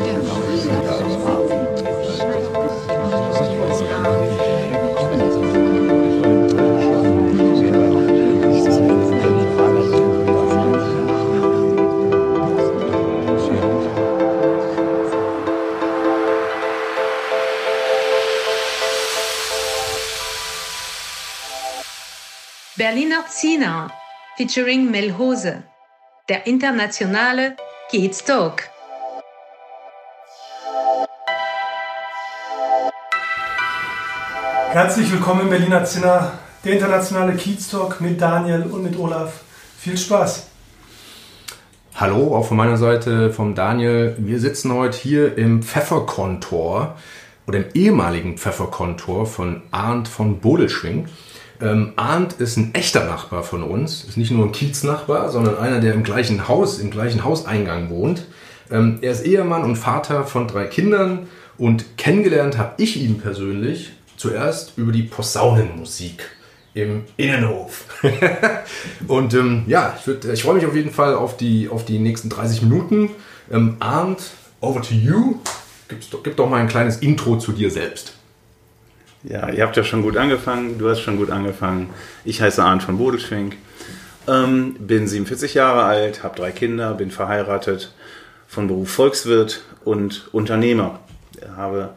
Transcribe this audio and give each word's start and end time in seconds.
Berliner 0.00 0.19
Zina 23.40 23.90
featuring 24.36 24.90
Melhose, 24.90 25.62
der 26.28 26.46
internationale 26.46 27.56
Kids 27.90 28.22
Talk. 28.22 28.64
Herzlich 34.72 35.10
willkommen 35.10 35.40
im 35.40 35.48
Berliner 35.48 35.86
Zinner, 35.86 36.32
der 36.66 36.74
internationale 36.74 37.34
Kiez 37.34 37.70
Talk 37.70 38.02
mit 38.02 38.20
Daniel 38.20 38.64
und 38.64 38.82
mit 38.82 38.98
Olaf. 38.98 39.40
Viel 39.78 39.96
Spaß! 39.96 40.46
Hallo, 41.94 42.36
auch 42.36 42.46
von 42.46 42.58
meiner 42.58 42.76
Seite 42.76 43.32
vom 43.32 43.54
Daniel. 43.54 44.16
Wir 44.18 44.38
sitzen 44.38 44.70
heute 44.74 44.98
hier 44.98 45.38
im 45.38 45.62
Pfefferkontor 45.62 46.98
oder 47.46 47.58
im 47.60 47.64
ehemaligen 47.72 48.36
Pfefferkontor 48.36 49.24
von 49.24 49.62
Arndt 49.70 50.08
von 50.08 50.40
Bodelschwing. 50.40 51.08
Ähm, 51.60 51.92
Arndt 51.96 52.34
ist 52.34 52.56
ein 52.56 52.74
echter 52.74 53.04
Nachbar 53.04 53.42
von 53.42 53.62
uns, 53.62 54.04
ist 54.04 54.16
nicht 54.16 54.30
nur 54.30 54.46
ein 54.46 54.52
Kieznachbar, 54.52 55.30
sondern 55.30 55.58
einer, 55.58 55.80
der 55.80 55.94
im 55.94 56.02
gleichen 56.02 56.48
Haus, 56.48 56.78
im 56.78 56.90
gleichen 56.90 57.24
Hauseingang 57.24 57.90
wohnt. 57.90 58.26
Ähm, 58.70 58.98
er 59.02 59.12
ist 59.12 59.26
Ehemann 59.26 59.64
und 59.64 59.76
Vater 59.76 60.24
von 60.24 60.48
drei 60.48 60.64
Kindern 60.64 61.28
und 61.58 61.98
kennengelernt 61.98 62.56
habe 62.56 62.74
ich 62.78 62.96
ihn 62.96 63.18
persönlich 63.18 63.92
zuerst 64.16 64.74
über 64.76 64.92
die 64.92 65.02
Posaunenmusik 65.02 66.30
im 66.72 67.04
Innenhof. 67.16 67.84
und 69.08 69.34
ähm, 69.34 69.64
ja, 69.66 69.96
ich, 69.98 70.06
würd, 70.06 70.24
ich 70.24 70.42
freue 70.42 70.54
mich 70.54 70.66
auf 70.66 70.74
jeden 70.74 70.92
Fall 70.92 71.14
auf 71.14 71.36
die, 71.36 71.68
auf 71.68 71.84
die 71.84 71.98
nächsten 71.98 72.30
30 72.30 72.62
Minuten. 72.62 73.10
Ähm, 73.50 73.76
Arndt, 73.80 74.22
over 74.60 74.80
to 74.80 74.94
you. 74.94 75.40
Gib, 75.88 76.00
gib 76.22 76.36
doch 76.36 76.48
mal 76.48 76.60
ein 76.60 76.68
kleines 76.68 76.98
Intro 76.98 77.36
zu 77.38 77.52
dir 77.52 77.70
selbst. 77.70 78.14
Ja, 79.22 79.50
ihr 79.50 79.62
habt 79.64 79.76
ja 79.76 79.84
schon 79.84 80.02
gut 80.02 80.16
angefangen, 80.16 80.78
du 80.78 80.88
hast 80.88 81.00
schon 81.00 81.18
gut 81.18 81.30
angefangen. 81.30 81.90
Ich 82.24 82.40
heiße 82.40 82.62
Arndt 82.62 82.82
von 82.82 82.96
Bodelschwink, 82.96 83.56
ähm, 84.26 84.74
bin 84.78 85.06
47 85.06 85.52
Jahre 85.54 85.82
alt, 85.82 86.22
habe 86.22 86.36
drei 86.36 86.52
Kinder, 86.52 86.94
bin 86.94 87.10
verheiratet, 87.10 87.92
von 88.48 88.66
Beruf 88.66 88.90
Volkswirt 88.90 89.62
und 89.84 90.28
Unternehmer. 90.32 91.00
Habe 91.54 91.90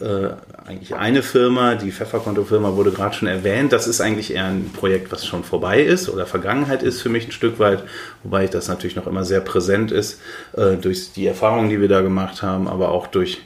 äh, 0.00 0.28
eigentlich 0.66 0.94
eine 0.94 1.24
Firma, 1.24 1.74
die 1.74 1.90
Pfefferkonto-Firma 1.90 2.76
wurde 2.76 2.92
gerade 2.92 3.14
schon 3.16 3.26
erwähnt. 3.26 3.72
Das 3.72 3.88
ist 3.88 4.00
eigentlich 4.00 4.32
eher 4.32 4.44
ein 4.44 4.70
Projekt, 4.72 5.10
was 5.10 5.26
schon 5.26 5.42
vorbei 5.42 5.82
ist 5.82 6.08
oder 6.08 6.26
Vergangenheit 6.26 6.84
ist 6.84 7.02
für 7.02 7.08
mich 7.08 7.26
ein 7.26 7.32
Stück 7.32 7.58
weit, 7.58 7.82
wobei 8.22 8.44
ich 8.44 8.50
das 8.50 8.68
natürlich 8.68 8.94
noch 8.94 9.08
immer 9.08 9.24
sehr 9.24 9.40
präsent 9.40 9.90
ist 9.90 10.20
äh, 10.56 10.76
durch 10.76 11.12
die 11.12 11.26
Erfahrungen, 11.26 11.70
die 11.70 11.80
wir 11.80 11.88
da 11.88 12.02
gemacht 12.02 12.42
haben, 12.42 12.68
aber 12.68 12.90
auch 12.90 13.08
durch 13.08 13.42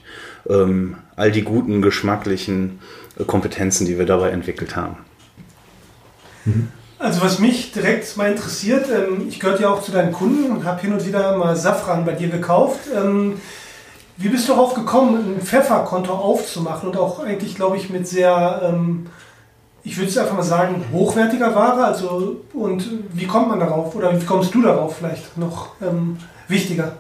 ähm, 0.49 0.97
all 1.17 1.31
die 1.31 1.43
guten, 1.43 1.81
geschmacklichen 1.81 2.81
Kompetenzen, 3.25 3.87
die 3.87 3.99
wir 3.99 4.07
dabei 4.07 4.31
entwickelt 4.31 4.77
haben. 4.77 4.97
Also 6.99 7.21
was 7.21 7.41
mich 7.41 7.73
direkt 7.73 8.17
mal 8.17 8.31
interessiert, 8.31 8.87
ähm, 8.89 9.27
ich 9.29 9.41
gehöre 9.41 9.61
ja 9.61 9.71
auch 9.71 9.83
zu 9.83 9.91
deinen 9.91 10.13
Kunden 10.13 10.53
und 10.53 10.65
habe 10.65 10.81
hin 10.81 10.93
und 10.93 11.05
wieder 11.05 11.37
mal 11.37 11.57
Safran 11.57 12.05
bei 12.05 12.13
dir 12.13 12.29
gekauft. 12.29 12.81
Ähm, 12.95 13.41
wie 14.17 14.29
bist 14.29 14.49
du 14.49 14.53
darauf 14.53 14.75
gekommen, 14.75 15.37
ein 15.37 15.41
Pfefferkonto 15.41 16.13
aufzumachen 16.13 16.91
und 16.91 16.97
auch 16.97 17.19
eigentlich, 17.25 17.57
glaube 17.57 17.77
ich, 17.77 17.91
mit 17.91 18.07
sehr, 18.07 18.63
ähm, 18.65 19.07
ich 19.83 19.97
würde 19.97 20.11
es 20.11 20.19
einfach 20.19 20.37
mal 20.37 20.45
sagen, 20.45 20.85
hochwertiger 20.93 21.55
Ware? 21.57 21.85
Also 21.85 22.37
und 22.53 22.89
wie 23.13 23.27
kommt 23.27 23.49
man 23.49 23.59
darauf 23.59 23.97
oder 23.97 24.21
wie 24.21 24.25
kommst 24.25 24.55
du 24.55 24.63
darauf 24.63 24.99
vielleicht 24.99 25.37
noch 25.37 25.71
wichtiger? 26.47 26.93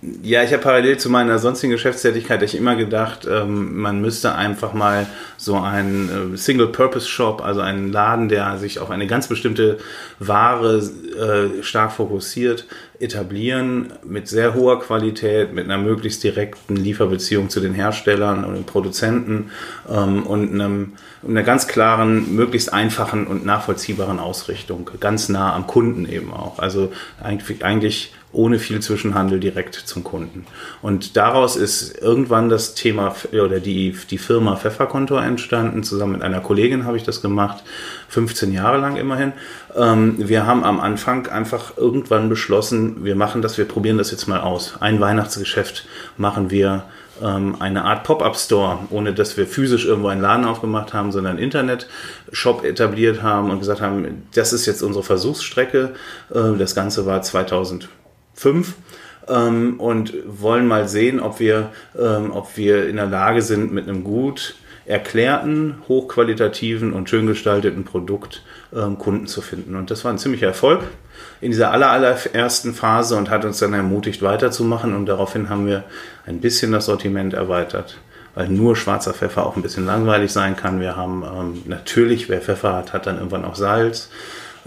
Ja, 0.00 0.44
ich 0.44 0.52
habe 0.52 0.62
parallel 0.62 0.96
zu 0.96 1.10
meiner 1.10 1.40
sonstigen 1.40 1.72
Geschäftstätigkeit 1.72 2.40
ich 2.44 2.54
immer 2.54 2.76
gedacht, 2.76 3.26
ähm, 3.28 3.80
man 3.80 4.00
müsste 4.00 4.36
einfach 4.36 4.72
mal 4.72 5.08
so 5.36 5.56
einen 5.56 6.34
äh, 6.34 6.36
Single-Purpose-Shop, 6.36 7.42
also 7.44 7.62
einen 7.62 7.90
Laden, 7.90 8.28
der 8.28 8.58
sich 8.58 8.78
auf 8.78 8.90
eine 8.90 9.08
ganz 9.08 9.26
bestimmte 9.26 9.78
Ware 10.20 10.76
äh, 10.78 11.64
stark 11.64 11.90
fokussiert, 11.90 12.66
etablieren 13.00 13.92
mit 14.04 14.28
sehr 14.28 14.54
hoher 14.54 14.78
Qualität, 14.78 15.52
mit 15.52 15.64
einer 15.64 15.78
möglichst 15.78 16.22
direkten 16.22 16.76
Lieferbeziehung 16.76 17.48
zu 17.48 17.58
den 17.58 17.74
Herstellern 17.74 18.44
und 18.44 18.54
den 18.54 18.66
Produzenten 18.66 19.50
ähm, 19.90 20.24
und 20.24 20.52
einem, 20.52 20.92
einer 21.26 21.42
ganz 21.42 21.66
klaren, 21.66 22.36
möglichst 22.36 22.72
einfachen 22.72 23.26
und 23.26 23.44
nachvollziehbaren 23.44 24.20
Ausrichtung, 24.20 24.88
ganz 25.00 25.28
nah 25.28 25.56
am 25.56 25.66
Kunden 25.66 26.08
eben 26.08 26.32
auch. 26.32 26.60
Also 26.60 26.92
eigentlich, 27.20 27.64
eigentlich 27.64 28.12
ohne 28.32 28.58
viel 28.58 28.80
Zwischenhandel 28.80 29.40
direkt 29.40 29.74
zum 29.74 30.04
Kunden. 30.04 30.44
Und 30.82 31.16
daraus 31.16 31.56
ist 31.56 31.96
irgendwann 32.00 32.48
das 32.48 32.74
Thema 32.74 33.14
oder 33.32 33.60
die, 33.60 33.96
die 34.10 34.18
Firma 34.18 34.56
Pfefferkonto 34.56 35.16
entstanden. 35.16 35.82
Zusammen 35.82 36.12
mit 36.12 36.22
einer 36.22 36.40
Kollegin 36.40 36.84
habe 36.84 36.96
ich 36.96 37.04
das 37.04 37.22
gemacht, 37.22 37.64
15 38.08 38.52
Jahre 38.52 38.78
lang 38.78 38.96
immerhin. 38.96 39.32
Ähm, 39.76 40.16
wir 40.18 40.46
haben 40.46 40.64
am 40.64 40.80
Anfang 40.80 41.26
einfach 41.28 41.76
irgendwann 41.76 42.28
beschlossen, 42.28 43.04
wir 43.04 43.16
machen 43.16 43.42
das, 43.42 43.56
wir 43.56 43.64
probieren 43.64 43.98
das 43.98 44.10
jetzt 44.10 44.26
mal 44.26 44.40
aus. 44.40 44.74
Ein 44.80 45.00
Weihnachtsgeschäft 45.00 45.86
machen 46.16 46.50
wir 46.50 46.84
ähm, 47.22 47.56
eine 47.60 47.84
Art 47.84 48.04
Pop-up-Store, 48.04 48.80
ohne 48.90 49.12
dass 49.12 49.36
wir 49.36 49.46
physisch 49.46 49.86
irgendwo 49.86 50.08
einen 50.08 50.20
Laden 50.20 50.44
aufgemacht 50.44 50.92
haben, 50.92 51.12
sondern 51.12 51.36
einen 51.36 51.42
Internet-Shop 51.42 52.64
etabliert 52.64 53.22
haben 53.22 53.50
und 53.50 53.58
gesagt 53.58 53.80
haben, 53.80 54.26
das 54.34 54.52
ist 54.52 54.66
jetzt 54.66 54.82
unsere 54.82 55.04
Versuchsstrecke. 55.04 55.94
Äh, 56.32 56.56
das 56.58 56.74
Ganze 56.74 57.06
war 57.06 57.22
2000 57.22 57.88
fünf 58.38 58.74
ähm, 59.28 59.78
und 59.80 60.14
wollen 60.26 60.66
mal 60.66 60.88
sehen, 60.88 61.20
ob 61.20 61.40
wir, 61.40 61.70
ähm, 61.98 62.32
ob 62.32 62.56
wir 62.56 62.88
in 62.88 62.96
der 62.96 63.06
Lage 63.06 63.42
sind, 63.42 63.72
mit 63.72 63.88
einem 63.88 64.04
gut 64.04 64.54
erklärten, 64.86 65.74
hochqualitativen 65.86 66.94
und 66.94 67.10
schön 67.10 67.26
gestalteten 67.26 67.84
Produkt 67.84 68.42
ähm, 68.74 68.96
Kunden 68.96 69.26
zu 69.26 69.42
finden. 69.42 69.76
Und 69.76 69.90
das 69.90 70.04
war 70.04 70.12
ein 70.12 70.18
ziemlicher 70.18 70.46
Erfolg 70.46 70.82
in 71.40 71.50
dieser 71.50 71.72
aller, 71.72 71.90
allerersten 71.90 72.72
Phase 72.72 73.16
und 73.16 73.28
hat 73.28 73.44
uns 73.44 73.58
dann 73.58 73.74
ermutigt, 73.74 74.22
weiterzumachen. 74.22 74.94
Und 74.94 75.06
daraufhin 75.06 75.50
haben 75.50 75.66
wir 75.66 75.84
ein 76.26 76.40
bisschen 76.40 76.72
das 76.72 76.86
Sortiment 76.86 77.34
erweitert 77.34 77.98
weil 78.38 78.48
nur 78.48 78.76
schwarzer 78.76 79.14
Pfeffer 79.14 79.44
auch 79.44 79.56
ein 79.56 79.62
bisschen 79.62 79.84
langweilig 79.84 80.30
sein 80.32 80.54
kann. 80.54 80.80
Wir 80.80 80.94
haben 80.94 81.24
ähm, 81.24 81.62
natürlich, 81.66 82.28
wer 82.28 82.40
Pfeffer 82.40 82.72
hat, 82.72 82.92
hat 82.92 83.06
dann 83.08 83.16
irgendwann 83.16 83.44
auch 83.44 83.56
Salz. 83.56 84.10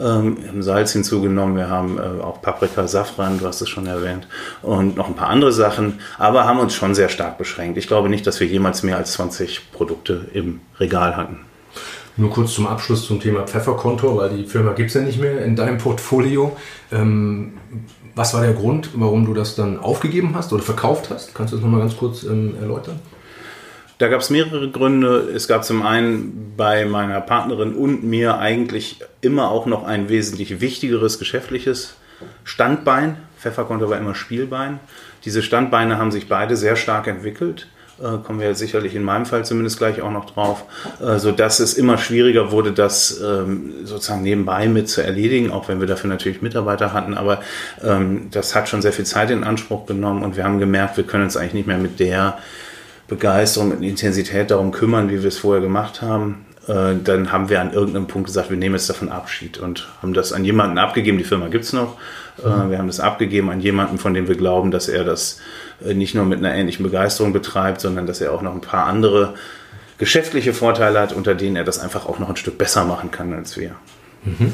Ähm, 0.02 0.62
Salz 0.62 0.94
hinzugenommen, 0.94 1.56
wir 1.56 1.70
haben 1.70 1.98
äh, 1.98 2.24
auch 2.24 2.42
Paprika, 2.42 2.88
Safran, 2.88 3.40
du 3.40 3.46
hast 3.46 3.62
es 3.62 3.70
schon 3.70 3.86
erwähnt, 3.86 4.28
und 4.62 4.98
noch 4.98 5.08
ein 5.08 5.16
paar 5.16 5.30
andere 5.30 5.52
Sachen, 5.52 6.00
aber 6.18 6.46
haben 6.46 6.60
uns 6.60 6.74
schon 6.74 6.96
sehr 6.96 7.10
stark 7.10 7.38
beschränkt. 7.38 7.78
Ich 7.78 7.88
glaube 7.88 8.10
nicht, 8.10 8.26
dass 8.26 8.40
wir 8.40 8.48
jemals 8.48 8.84
mehr 8.84 8.98
als 8.98 9.14
20 9.14 9.72
Produkte 9.72 10.28
im 10.34 10.62
Regal 10.80 11.16
hatten. 11.16 11.42
Nur 12.18 12.30
kurz 12.30 12.54
zum 12.54 12.68
Abschluss 12.68 13.06
zum 13.06 13.20
Thema 13.20 13.48
Pfefferkonto, 13.48 14.18
weil 14.18 14.30
die 14.30 14.46
Firma 14.46 14.74
gibt 14.74 14.90
es 14.90 14.96
ja 14.96 15.02
nicht 15.02 15.20
mehr 15.20 15.46
in 15.46 15.56
deinem 15.56 15.78
Portfolio. 15.78 16.58
Ähm, 16.92 17.54
was 18.16 18.34
war 18.34 18.42
der 18.42 18.54
Grund, 18.54 18.90
warum 18.96 19.26
du 19.26 19.34
das 19.34 19.56
dann 19.56 19.80
aufgegeben 19.80 20.36
hast 20.36 20.52
oder 20.52 20.64
verkauft 20.64 21.10
hast? 21.10 21.34
Kannst 21.34 21.54
du 21.54 21.58
das 21.58 21.64
nochmal 21.64 21.80
ganz 21.80 21.96
kurz 21.96 22.24
ähm, 22.24 22.56
erläutern? 22.60 23.00
Da 24.02 24.08
gab 24.08 24.22
es 24.22 24.32
mehrere 24.32 24.68
Gründe. 24.72 25.32
Es 25.36 25.48
gab 25.48 25.64
zum 25.64 25.86
einen 25.86 26.56
bei 26.58 26.86
meiner 26.86 27.22
Partnerin 27.22 27.76
und 27.76 28.03
mir 28.03 28.40
eigentlich 28.40 29.00
immer 29.22 29.52
auch 29.52 29.68
noch 29.68 29.84
ein 29.84 30.09
wesentlich 30.09 30.59
wichtigeres 30.59 31.20
geschäftliches 31.20 31.98
Standbein. 32.44 33.18
Pfefferkonto 33.38 33.92
war 33.92 34.00
immer 34.00 34.16
Spielbein. 34.16 34.80
Diese 35.24 35.44
Standbeine 35.44 36.00
haben 36.00 36.09
sich 36.09 36.28
beide 36.28 36.56
sehr 36.56 36.78
stark 36.78 37.06
entwickelt. 37.06 37.68
Äh, 38.00 38.18
kommen 38.26 38.40
wir 38.40 38.56
sicherlich 38.56 38.96
in 38.96 39.03
meinem 39.03 39.28
Fall 39.28 39.46
zumindest 39.46 39.78
gleich 39.78 40.02
auch 40.02 40.09
noch 40.09 40.26
drauf, 40.26 40.64
äh, 41.00 41.20
so 41.20 41.32
dass 41.32 41.59
es 41.59 41.76
immer 41.76 42.00
schwieriger 42.00 42.52
wurde, 42.52 42.72
das 42.72 43.22
ähm, 43.22 43.86
sozusagen 43.86 44.24
nebenbei 44.24 44.68
mit 44.68 44.90
zu 44.90 45.02
erledigen, 45.04 45.52
auch 45.52 45.68
wenn 45.68 45.80
wir 45.80 45.86
dafür 45.86 46.09
natürlich 46.09 46.42
Mitarbeiter 46.42 46.92
hatten. 46.92 47.14
Aber 47.14 47.42
ähm, 47.84 48.30
das 48.32 48.56
hat 48.56 48.68
schon 48.68 48.82
sehr 48.82 48.94
viel 48.94 49.06
Zeit 49.06 49.30
in 49.30 49.44
Anspruch 49.44 49.86
genommen 49.86 50.24
und 50.24 50.38
wir 50.38 50.44
haben 50.44 50.58
gemerkt, 50.58 50.97
wir 50.97 51.04
können 51.04 51.26
uns 51.26 51.38
eigentlich 51.38 51.54
nicht 51.54 51.68
mehr 51.68 51.78
mit 51.78 52.00
der 52.00 52.40
Begeisterung 53.11 53.72
und 53.72 53.84
Intensität 53.84 54.52
darum 54.52 54.72
kümmern, 54.72 55.09
wie 55.09 55.22
wir 55.22 55.28
es 55.28 55.37
vorher 55.37 55.61
gemacht 55.61 56.02
haben, 56.02 56.46
äh, 56.67 56.96
dann 57.03 57.31
haben 57.34 57.49
wir 57.49 57.59
an 57.59 57.73
irgendeinem 57.73 58.08
Punkt 58.08 58.28
gesagt, 58.28 58.49
wir 58.49 58.55
nehmen 58.55 58.75
jetzt 58.75 58.90
davon 58.90 59.09
Abschied 59.09 59.58
und 59.58 59.90
haben 60.02 60.13
das 60.13 60.31
an 60.31 60.46
jemanden 60.46 60.78
abgegeben. 60.78 61.17
Die 61.17 61.25
Firma 61.25 61.49
gibt 61.49 61.66
es 61.66 61.73
noch. 61.73 61.97
Äh, 62.41 62.47
mhm. 62.47 62.72
Wir 62.72 62.78
haben 62.78 62.87
das 62.87 63.02
abgegeben 63.02 63.49
an 63.49 63.59
jemanden, 63.59 63.97
von 63.97 64.13
dem 64.13 64.29
wir 64.29 64.35
glauben, 64.35 64.72
dass 64.72 64.87
er 64.87 65.03
das 65.03 65.40
äh, 65.85 65.93
nicht 65.93 66.16
nur 66.16 66.23
mit 66.23 66.40
einer 66.40 66.55
ähnlichen 66.55 66.84
Begeisterung 66.84 67.34
betreibt, 67.34 67.81
sondern 67.81 68.08
dass 68.08 68.22
er 68.22 68.31
auch 68.31 68.41
noch 68.41 68.53
ein 68.53 68.61
paar 68.61 68.85
andere 68.85 69.34
geschäftliche 69.97 70.53
Vorteile 70.53 71.02
hat, 71.02 71.11
unter 71.11 71.35
denen 71.35 71.58
er 71.58 71.66
das 71.66 71.79
einfach 71.79 72.05
auch 72.05 72.17
noch 72.17 72.29
ein 72.29 72.37
Stück 72.37 72.58
besser 72.58 72.85
machen 72.85 73.11
kann 73.11 73.34
als 73.34 73.58
wir. 73.58 73.75
Mhm. 74.23 74.53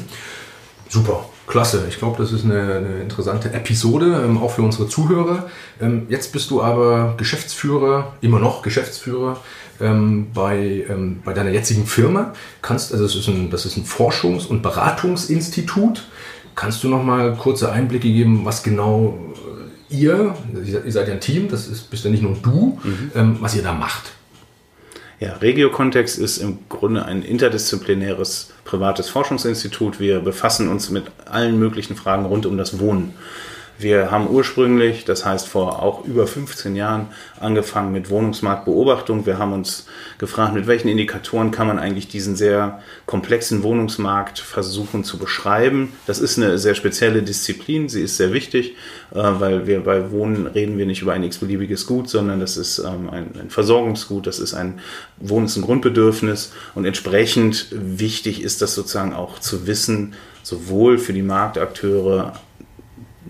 Super, 0.88 1.28
klasse. 1.46 1.84
Ich 1.88 1.98
glaube, 1.98 2.22
das 2.22 2.32
ist 2.32 2.44
eine, 2.44 2.76
eine 2.76 3.02
interessante 3.02 3.52
Episode, 3.52 4.22
ähm, 4.24 4.38
auch 4.38 4.52
für 4.52 4.62
unsere 4.62 4.88
Zuhörer. 4.88 5.48
Ähm, 5.80 6.06
jetzt 6.08 6.32
bist 6.32 6.50
du 6.50 6.62
aber 6.62 7.14
Geschäftsführer, 7.16 8.14
immer 8.20 8.38
noch 8.40 8.62
Geschäftsführer 8.62 9.38
ähm, 9.80 10.28
bei, 10.32 10.86
ähm, 10.88 11.20
bei 11.24 11.34
deiner 11.34 11.50
jetzigen 11.50 11.86
Firma. 11.86 12.32
Kannst, 12.62 12.92
also 12.92 13.04
das 13.04 13.14
ist 13.14 13.28
ein, 13.28 13.50
das 13.50 13.66
ist 13.66 13.76
ein 13.76 13.84
Forschungs- 13.84 14.46
und 14.46 14.62
Beratungsinstitut. 14.62 16.06
Kannst 16.54 16.82
du 16.82 16.88
noch 16.88 17.04
mal 17.04 17.36
kurze 17.36 17.70
Einblicke 17.70 18.08
geben, 18.08 18.44
was 18.44 18.62
genau 18.62 19.18
ihr, 19.90 20.34
ihr 20.64 20.92
seid 20.92 21.08
ja 21.08 21.14
ein 21.14 21.20
Team, 21.20 21.48
das 21.48 21.68
ist, 21.68 21.90
bist 21.90 22.04
ja 22.04 22.10
nicht 22.10 22.22
nur 22.22 22.36
du, 22.42 22.78
mhm. 22.82 23.10
ähm, 23.14 23.36
was 23.40 23.54
ihr 23.54 23.62
da 23.62 23.72
macht? 23.72 24.12
Ja, 25.20 25.32
Regio-Kontext 25.34 26.18
ist 26.18 26.38
im 26.38 26.58
Grunde 26.68 27.04
ein 27.04 27.22
interdisziplinäres 27.22 28.50
privates 28.68 29.08
Forschungsinstitut. 29.08 29.98
Wir 29.98 30.20
befassen 30.20 30.68
uns 30.68 30.90
mit 30.90 31.06
allen 31.24 31.58
möglichen 31.58 31.96
Fragen 31.96 32.26
rund 32.26 32.44
um 32.44 32.58
das 32.58 32.78
Wohnen. 32.78 33.14
Wir 33.80 34.10
haben 34.10 34.28
ursprünglich, 34.28 35.04
das 35.04 35.24
heißt 35.24 35.46
vor 35.46 35.80
auch 35.80 36.04
über 36.04 36.26
15 36.26 36.74
Jahren, 36.74 37.06
angefangen 37.38 37.92
mit 37.92 38.10
Wohnungsmarktbeobachtung. 38.10 39.24
Wir 39.24 39.38
haben 39.38 39.52
uns 39.52 39.86
gefragt, 40.18 40.54
mit 40.54 40.66
welchen 40.66 40.88
Indikatoren 40.88 41.52
kann 41.52 41.68
man 41.68 41.78
eigentlich 41.78 42.08
diesen 42.08 42.34
sehr 42.34 42.82
komplexen 43.06 43.62
Wohnungsmarkt 43.62 44.40
versuchen 44.40 45.04
zu 45.04 45.16
beschreiben. 45.18 45.92
Das 46.06 46.18
ist 46.18 46.38
eine 46.38 46.58
sehr 46.58 46.74
spezielle 46.74 47.22
Disziplin, 47.22 47.88
sie 47.88 48.02
ist 48.02 48.16
sehr 48.16 48.32
wichtig, 48.32 48.74
äh, 49.12 49.22
weil 49.22 49.68
wir 49.68 49.84
bei 49.84 50.10
Wohnen 50.10 50.48
reden 50.48 50.76
wir 50.76 50.86
nicht 50.86 51.02
über 51.02 51.12
ein 51.12 51.22
x-beliebiges 51.22 51.86
Gut, 51.86 52.10
sondern 52.10 52.40
das 52.40 52.56
ist 52.56 52.80
ähm, 52.80 53.08
ein 53.10 53.50
Versorgungsgut, 53.50 54.26
das 54.26 54.40
ist 54.40 54.54
ein 54.54 54.80
Wohnen 55.18 55.46
ist 55.46 55.62
Grundbedürfnis 55.62 56.52
und 56.74 56.84
entsprechend 56.84 57.68
wichtig 57.70 58.42
ist 58.42 58.60
das 58.60 58.74
sozusagen 58.74 59.12
auch 59.12 59.38
zu 59.38 59.68
wissen, 59.68 60.14
sowohl 60.42 60.98
für 60.98 61.12
die 61.12 61.22
Marktakteure 61.22 62.32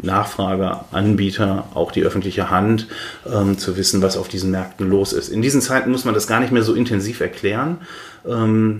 Nachfrage, 0.03 0.81
Anbieter, 0.93 1.69
auch 1.75 1.93
die 1.93 2.03
öffentliche 2.03 2.51
Hand, 2.51 2.87
ähm, 3.31 3.59
zu 3.59 3.77
wissen, 3.77 4.03
was 4.03 4.17
auf 4.17 4.29
diesen 4.29 4.51
Märkten 4.51 4.89
los 4.89 5.13
ist. 5.13 5.29
In 5.29 5.43
diesen 5.43 5.61
Zeiten 5.61 5.91
muss 5.91 6.05
man 6.05 6.15
das 6.15 6.27
gar 6.27 6.41
nicht 6.41 6.53
mehr 6.53 6.63
so 6.63 6.75
intensiv 6.75 7.21
erklären. 7.21 7.79
Ähm, 8.29 8.79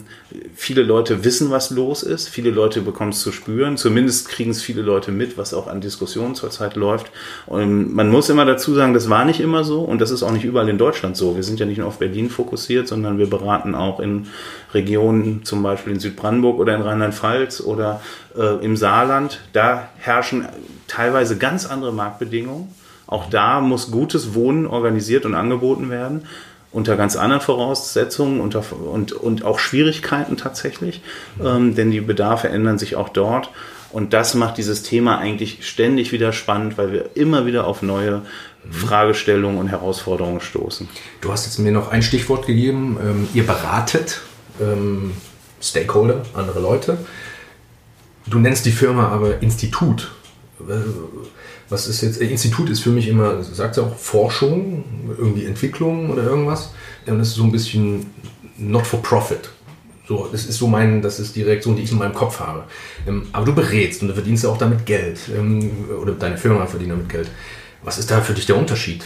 viele 0.55 0.83
Leute 0.83 1.25
wissen, 1.25 1.51
was 1.51 1.71
los 1.71 2.03
ist. 2.03 2.29
Viele 2.29 2.51
Leute 2.51 2.83
bekommen 2.83 3.11
es 3.11 3.21
zu 3.21 3.33
spüren. 3.33 3.77
Zumindest 3.77 4.29
kriegen 4.29 4.51
es 4.51 4.63
viele 4.63 4.83
Leute 4.83 5.11
mit, 5.11 5.39
was 5.39 5.55
auch 5.55 5.67
an 5.67 5.81
Diskussionen 5.81 6.35
zurzeit 6.35 6.77
läuft. 6.77 7.11
Und 7.47 7.95
man 7.95 8.11
muss 8.11 8.29
immer 8.29 8.45
dazu 8.45 8.75
sagen, 8.75 8.95
das 8.95 9.09
war 9.09 9.25
nicht 9.25 9.41
immer 9.41 9.65
so 9.65 9.81
und 9.81 10.01
das 10.01 10.11
ist 10.11 10.23
auch 10.23 10.33
nicht 10.33 10.45
überall 10.45 10.69
in 10.69 10.79
Deutschland 10.79 11.17
so. 11.17 11.37
Wir 11.37 11.43
sind 11.43 11.61
ja 11.61 11.67
nicht 11.67 11.79
nur 11.79 11.87
auf 11.87 11.99
Berlin 11.99 12.29
fokussiert, 12.29 12.89
sondern 12.89 13.19
wir 13.19 13.31
beraten 13.31 13.75
auch 13.75 14.01
in 14.01 14.27
Regionen, 14.75 15.45
zum 15.45 15.63
Beispiel 15.63 15.95
in 15.95 16.01
Südbrandenburg 16.01 16.59
oder 16.59 16.75
in 16.75 16.83
Rheinland-Pfalz 16.83 17.63
oder 17.63 18.03
äh, 18.37 18.63
im 18.65 18.77
Saarland. 18.77 19.41
Da 19.53 19.89
herrschen 19.97 20.47
teilweise 20.87 21.39
ganz 21.39 21.65
andere 21.67 21.93
Marktbedingungen. 21.93 22.69
Auch 23.07 23.31
da 23.31 23.63
muss 23.63 23.91
gutes 23.91 24.35
Wohnen 24.35 24.67
organisiert 24.67 25.25
und 25.25 25.35
angeboten 25.35 25.89
werden 25.89 26.25
unter 26.73 26.97
ganz 26.97 27.17
anderen 27.17 27.41
Voraussetzungen 27.41 28.41
unter, 28.41 28.63
und, 28.73 29.13
und 29.13 29.45
auch 29.45 29.59
Schwierigkeiten 29.59 30.37
tatsächlich, 30.37 31.03
ähm, 31.43 31.75
denn 31.75 31.91
die 31.91 32.01
Bedarfe 32.01 32.49
ändern 32.49 32.79
sich 32.79 32.97
auch 32.97 33.09
dort. 33.09 33.51
Und 33.91 34.13
das 34.13 34.35
macht 34.35 34.59
dieses 34.59 34.83
Thema 34.83 35.19
eigentlich 35.19 35.67
ständig 35.67 36.13
wieder 36.13 36.33
spannend, 36.35 36.77
weil 36.77 36.93
wir 36.93 37.11
immer 37.15 37.47
wieder 37.47 37.67
auf 37.67 37.81
neue 37.81 38.23
Fragestellungen 38.71 39.59
und 39.59 39.69
Herausforderungen 39.69 40.41
stoßen. 40.41 40.89
Du 41.23 41.33
hast 41.33 41.47
jetzt 41.47 41.59
mir 41.59 41.73
noch 41.73 41.91
ein 41.91 42.03
Stichwort 42.03 42.47
gegeben. 42.47 42.99
Ähm, 43.03 43.29
ihr 43.33 43.47
beratet 43.47 44.21
ähm, 44.61 45.13
Stakeholder, 45.63 46.23
andere 46.35 46.61
Leute. 46.61 46.99
Du 48.27 48.39
nennst 48.39 48.67
die 48.67 48.73
Firma 48.73 49.09
aber 49.09 49.41
Institut. 49.41 50.11
Was 51.69 51.87
ist 51.87 52.03
jetzt, 52.03 52.21
Institut 52.21 52.69
ist 52.71 52.81
für 52.81 52.91
mich 52.91 53.09
immer, 53.09 53.43
sagt 53.43 53.77
ja 53.77 53.85
auch 53.85 53.97
Forschung, 53.97 54.85
irgendwie 55.17 55.45
Entwicklung 55.45 56.11
oder 56.11 56.25
irgendwas. 56.25 56.73
Und 57.07 57.19
das 57.19 57.29
ist 57.29 57.35
so 57.35 57.45
ein 57.45 57.53
bisschen 57.53 58.07
not 58.57 58.87
for 58.87 59.01
profit. 59.03 59.51
So, 60.09 60.27
das 60.33 60.47
ist 60.47 60.59
so 60.59 60.67
mein, 60.67 61.03
das 61.03 61.21
ist 61.21 61.37
die 61.37 61.43
Reaktion, 61.43 61.77
die 61.77 61.83
ich 61.83 61.93
in 61.93 61.99
meinem 61.99 62.15
Kopf 62.15 62.41
habe. 62.41 62.65
Ähm, 63.07 63.27
aber 63.33 63.45
du 63.45 63.55
berätst 63.55 64.01
und 64.01 64.09
du 64.09 64.15
verdienst 64.15 64.43
ja 64.43 64.51
auch 64.51 64.57
damit 64.57 64.87
Geld. 64.87 65.21
Ähm, 65.37 65.71
oder 66.01 66.13
deine 66.13 66.39
Firma 66.39 66.67
verdient 66.67 66.93
damit 66.93 67.11
Geld. 67.11 67.31
Was 67.83 67.99
ist 67.99 68.11
da 68.11 68.23
für 68.23 68.33
dich 68.33 68.47
der 68.47 68.57
Unterschied? 68.57 69.05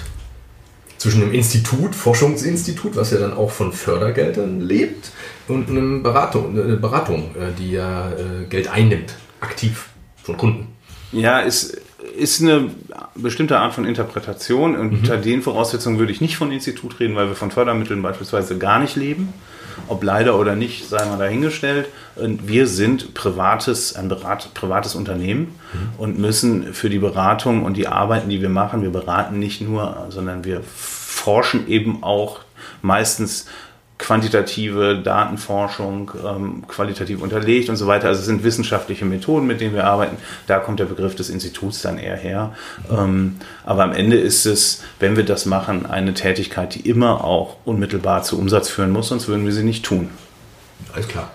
Zwischen 0.99 1.23
einem 1.23 1.33
Institut, 1.33 1.97
Forschungsinstitut, 1.97 2.95
was 2.95 3.11
ja 3.11 3.19
dann 3.19 3.35
auch 3.35 3.51
von 3.51 3.73
Fördergeldern 3.73 4.61
lebt, 4.61 5.11
und 5.49 5.69
einem 5.69 6.05
Beratung, 6.05 6.51
eine 6.51 6.77
Beratung, 6.77 7.35
äh, 7.35 7.53
die 7.59 7.73
ja 7.73 8.13
äh, 8.13 8.45
Geld 8.49 8.69
einnimmt, 8.69 9.17
aktiv 9.41 9.89
von 10.23 10.37
Kunden. 10.37 10.69
Ja, 11.13 11.41
ist, 11.41 11.81
ist 12.17 12.41
eine 12.41 12.71
bestimmte 13.15 13.59
Art 13.59 13.75
von 13.75 13.85
Interpretation. 13.85 14.77
Und 14.77 14.93
mhm. 14.93 14.99
unter 14.99 15.17
den 15.17 15.43
Voraussetzungen 15.43 15.99
würde 15.99 16.13
ich 16.13 16.21
nicht 16.21 16.37
von 16.37 16.51
Institut 16.51 16.99
reden, 17.01 17.15
weil 17.15 17.29
wir 17.29 17.35
von 17.35 17.51
Fördermitteln 17.51 18.03
beispielsweise 18.03 18.59
gar 18.59 18.81
nicht 18.81 18.97
leben. 18.97 19.33
Ob 19.89 20.05
leider 20.05 20.39
oder 20.39 20.55
nicht, 20.55 20.89
sei 20.89 21.05
mal 21.07 21.19
dahingestellt. 21.19 21.87
Und 22.17 22.49
wir 22.49 22.67
sind 22.67 23.15
privates, 23.15 23.95
ein 23.97 24.09
Berat, 24.09 24.53
privates 24.55 24.95
Unternehmen 24.95 25.55
mhm. 25.73 25.79
und 25.99 26.19
müssen 26.19 26.75
für 26.75 26.91
die 26.91 26.99
Beratung 26.99 27.65
und 27.65 27.77
die 27.77 27.89
Arbeiten, 27.89 28.29
die 28.29 28.43
wir 28.43 28.51
machen, 28.51 28.83
wir 28.83 28.91
beraten 28.91 29.39
nicht 29.39 29.61
nur, 29.61 30.07
sondern 30.11 30.45
wir 30.45 30.63
forschen 30.63 31.69
eben 31.69 32.03
auch 32.03 32.41
meistens 32.83 33.47
quantitative 34.03 34.99
Datenforschung 34.99 36.11
ähm, 36.27 36.65
qualitativ 36.67 37.23
unterlegt 37.23 37.69
und 37.69 37.77
so 37.77 37.87
weiter. 37.87 38.09
Also 38.09 38.21
es 38.21 38.27
sind 38.27 38.43
wissenschaftliche 38.43 39.05
Methoden, 39.05 39.47
mit 39.47 39.61
denen 39.61 39.75
wir 39.75 39.85
arbeiten. 39.85 40.17
Da 40.49 40.59
kommt 40.59 40.81
der 40.81 40.87
Begriff 40.87 41.15
des 41.15 41.31
Instituts 41.31 41.83
dann 41.83 41.99
eher 41.99 42.17
her. 42.17 42.53
Ähm, 42.91 43.37
aber 43.65 43.85
am 43.85 43.93
Ende 43.93 44.19
ist 44.19 44.45
es, 44.45 44.83
wenn 44.99 45.17
wir 45.17 45.25
das 45.25 45.47
machen, 45.47 45.87
eine 45.87 46.15
Tätigkeit, 46.15 46.75
die 46.75 46.81
immer 46.81 47.23
auch 47.23 47.57
unmittelbar 47.65 48.25
zu 48.25 48.39
Umsatz 48.39 48.69
führen 48.69 48.91
muss, 48.91 49.09
sonst 49.09 49.29
würden 49.29 49.45
wir 49.45 49.53
sie 49.53 49.63
nicht 49.63 49.85
tun. 49.85 50.11
Alles 50.93 51.07
klar. 51.07 51.31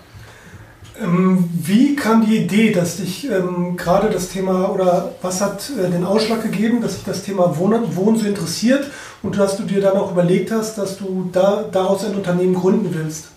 Ähm, 1.02 1.48
wie 1.54 1.96
kam 1.96 2.26
die 2.26 2.36
Idee, 2.36 2.72
dass 2.72 2.98
dich 2.98 3.30
ähm, 3.30 3.76
gerade 3.78 4.10
das 4.10 4.28
Thema 4.28 4.70
oder 4.70 5.14
was 5.22 5.40
hat 5.40 5.70
äh, 5.70 5.90
den 5.90 6.04
Ausschlag 6.04 6.42
gegeben, 6.42 6.82
dass 6.82 6.94
sich 6.94 7.04
das 7.04 7.22
Thema 7.22 7.56
Wohnen, 7.56 7.96
Wohnen 7.96 8.18
so 8.18 8.26
interessiert 8.26 8.90
und 9.22 9.38
dass 9.38 9.56
du 9.56 9.64
dir 9.64 9.80
dann 9.80 9.96
auch 9.96 10.12
überlegt 10.12 10.50
hast, 10.50 10.78
dass 10.78 10.98
du 10.98 11.28
da, 11.32 11.64
daraus 11.70 12.04
ein 12.04 12.14
Unternehmen 12.14 12.54
gründen 12.54 12.94
willst? 12.94 13.28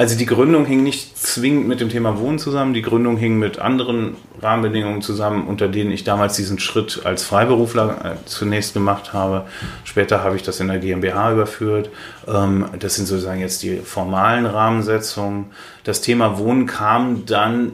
Also 0.00 0.16
die 0.16 0.24
Gründung 0.24 0.64
hing 0.64 0.82
nicht 0.82 1.18
zwingend 1.18 1.68
mit 1.68 1.80
dem 1.80 1.90
Thema 1.90 2.18
Wohnen 2.18 2.38
zusammen, 2.38 2.72
die 2.72 2.80
Gründung 2.80 3.18
hing 3.18 3.38
mit 3.38 3.58
anderen 3.58 4.16
Rahmenbedingungen 4.40 5.02
zusammen, 5.02 5.46
unter 5.46 5.68
denen 5.68 5.90
ich 5.90 6.04
damals 6.04 6.36
diesen 6.36 6.58
Schritt 6.58 7.02
als 7.04 7.22
Freiberufler 7.22 7.98
äh, 8.02 8.24
zunächst 8.24 8.72
gemacht 8.72 9.12
habe. 9.12 9.44
Später 9.84 10.24
habe 10.24 10.36
ich 10.36 10.42
das 10.42 10.58
in 10.58 10.68
der 10.68 10.78
GmbH 10.78 11.32
überführt. 11.32 11.90
Ähm, 12.26 12.64
das 12.78 12.94
sind 12.94 13.08
sozusagen 13.08 13.40
jetzt 13.40 13.62
die 13.62 13.76
formalen 13.76 14.46
Rahmensetzungen. 14.46 15.50
Das 15.84 16.00
Thema 16.00 16.38
Wohnen 16.38 16.64
kam 16.64 17.26
dann 17.26 17.72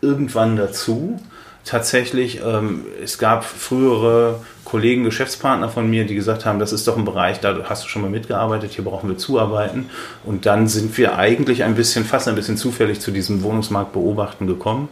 irgendwann 0.00 0.56
dazu 0.56 1.20
tatsächlich, 1.64 2.40
ähm, 2.44 2.86
es 3.02 3.18
gab 3.18 3.44
frühere 3.44 4.40
Kollegen, 4.72 5.04
Geschäftspartner 5.04 5.68
von 5.68 5.90
mir, 5.90 6.06
die 6.06 6.14
gesagt 6.14 6.46
haben, 6.46 6.58
das 6.58 6.72
ist 6.72 6.88
doch 6.88 6.96
ein 6.96 7.04
Bereich, 7.04 7.40
da 7.40 7.54
hast 7.64 7.84
du 7.84 7.88
schon 7.88 8.00
mal 8.00 8.10
mitgearbeitet, 8.10 8.72
hier 8.72 8.84
brauchen 8.84 9.06
wir 9.10 9.18
zuarbeiten. 9.18 9.90
Und 10.24 10.46
dann 10.46 10.66
sind 10.66 10.96
wir 10.96 11.18
eigentlich 11.18 11.62
ein 11.62 11.74
bisschen, 11.74 12.06
fast 12.06 12.26
ein 12.26 12.36
bisschen 12.36 12.56
zufällig 12.56 12.98
zu 12.98 13.10
diesem 13.10 13.42
Wohnungsmarkt 13.42 13.92
beobachten 13.92 14.46
gekommen. 14.46 14.88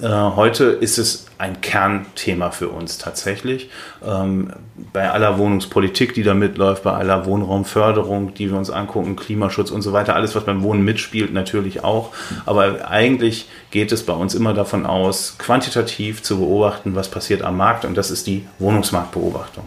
Äh, 0.00 0.06
heute 0.08 0.64
ist 0.64 0.98
es 0.98 1.26
ein 1.38 1.60
Kernthema 1.60 2.50
für 2.50 2.68
uns 2.68 2.98
tatsächlich. 2.98 3.70
Ähm, 4.04 4.52
bei 4.92 5.10
aller 5.10 5.38
Wohnungspolitik, 5.38 6.14
die 6.14 6.22
da 6.22 6.34
mitläuft, 6.34 6.84
bei 6.84 6.92
aller 6.92 7.26
Wohnraumförderung, 7.26 8.34
die 8.34 8.50
wir 8.50 8.58
uns 8.58 8.70
angucken, 8.70 9.16
Klimaschutz 9.16 9.70
und 9.70 9.82
so 9.82 9.92
weiter, 9.92 10.14
alles, 10.14 10.36
was 10.36 10.44
beim 10.44 10.62
Wohnen 10.62 10.84
mitspielt, 10.84 11.32
natürlich 11.32 11.82
auch. 11.82 12.12
Aber 12.46 12.88
eigentlich 12.88 13.48
geht 13.70 13.90
es 13.90 14.04
bei 14.04 14.12
uns 14.12 14.34
immer 14.34 14.54
davon 14.54 14.86
aus, 14.86 15.36
quantitativ 15.38 16.22
zu 16.22 16.38
beobachten, 16.38 16.94
was 16.94 17.08
passiert 17.08 17.42
am 17.42 17.56
Markt 17.56 17.84
und 17.84 17.96
das 17.96 18.10
ist 18.10 18.26
die 18.26 18.46
Wohnungsmarktbeobachtung. 18.58 19.64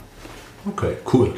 Okay, 0.66 0.94
cool. 1.12 1.34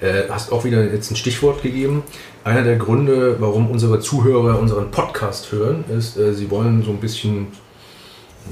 Äh, 0.00 0.28
hast 0.30 0.52
auch 0.52 0.64
wieder 0.64 0.84
jetzt 0.84 1.10
ein 1.10 1.16
Stichwort 1.16 1.62
gegeben. 1.62 2.04
Einer 2.44 2.62
der 2.62 2.76
Gründe, 2.76 3.36
warum 3.40 3.70
unsere 3.70 3.98
Zuhörer 3.98 4.58
unseren 4.58 4.90
Podcast 4.90 5.50
hören, 5.50 5.84
ist, 5.88 6.16
äh, 6.16 6.32
sie 6.32 6.50
wollen 6.50 6.82
so 6.84 6.92
ein 6.92 6.98
bisschen 6.98 7.48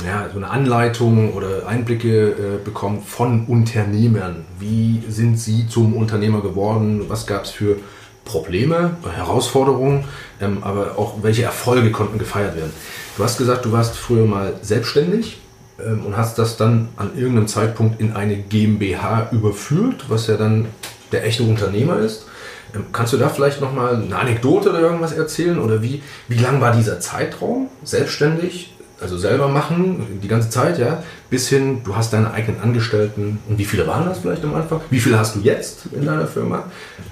ja, 0.05 0.29
so 0.33 0.39
eine 0.39 0.51
Anleitung 0.51 1.35
oder 1.35 1.67
Einblicke 1.67 2.31
äh, 2.31 2.65
bekommen 2.65 3.03
von 3.03 3.47
Unternehmern. 3.47 4.45
Wie 4.59 5.03
sind 5.09 5.39
sie 5.39 5.69
zum 5.69 5.95
Unternehmer 5.95 6.41
geworden? 6.41 7.07
Was 7.09 7.27
gab 7.27 7.45
es 7.45 7.51
für 7.51 7.77
Probleme, 8.25 8.97
Herausforderungen, 9.15 10.05
ähm, 10.41 10.59
aber 10.63 10.99
auch 10.99 11.23
welche 11.23 11.45
Erfolge 11.45 11.93
konnten 11.93 12.19
gefeiert 12.19 12.57
werden? 12.57 12.73
Du 13.17 13.25
hast 13.25 13.39
gesagt, 13.39 13.65
du 13.65 13.73
warst 13.73 13.97
früher 13.97 14.27
mal 14.27 14.55
selbstständig 14.63 15.39
ähm, 15.85 16.05
und 16.05 16.17
hast 16.17 16.39
das 16.39 16.57
dann 16.57 16.89
an 16.97 17.17
irgendeinem 17.17 17.47
Zeitpunkt 17.47 18.01
in 18.01 18.13
eine 18.13 18.37
GmbH 18.37 19.29
überführt, 19.31 20.07
was 20.09 20.27
ja 20.27 20.37
dann 20.37 20.67
der 21.13 21.25
echte 21.25 21.45
Unternehmer 21.45 21.99
ist. 21.99 22.27
Ähm, 22.75 22.87
kannst 22.93 23.13
du 23.13 23.17
da 23.17 23.29
vielleicht 23.29 23.61
nochmal 23.61 23.97
eine 23.97 24.17
Anekdote 24.17 24.71
oder 24.71 24.81
irgendwas 24.81 25.13
erzählen? 25.13 25.59
Oder 25.59 25.83
wie, 25.83 26.03
wie 26.29 26.39
lang 26.39 26.61
war 26.61 26.73
dieser 26.73 27.01
Zeitraum 27.01 27.69
selbstständig? 27.85 28.76
Also 28.99 29.19
selber 29.19 29.49
machen, 29.49 30.21
die 30.23 30.29
ganze 30.29 30.49
Zeit, 30.49 30.79
ja, 30.79 31.03
bis 31.29 31.49
hin, 31.51 31.83
du 31.85 31.97
hast 31.97 32.15
deine 32.15 32.31
eigenen 32.31 32.63
Angestellten. 32.63 33.39
Und 33.47 33.59
wie 33.59 33.67
viele 33.67 33.87
waren 33.87 34.07
das 34.07 34.21
vielleicht 34.21 34.43
am 34.43 34.55
Anfang? 34.55 34.81
Wie 34.89 35.01
viele 35.01 35.19
hast 35.19 35.37
du 35.37 35.41
jetzt 35.41 35.87
in 35.93 36.07
deiner 36.07 36.27
Firma? 36.27 36.65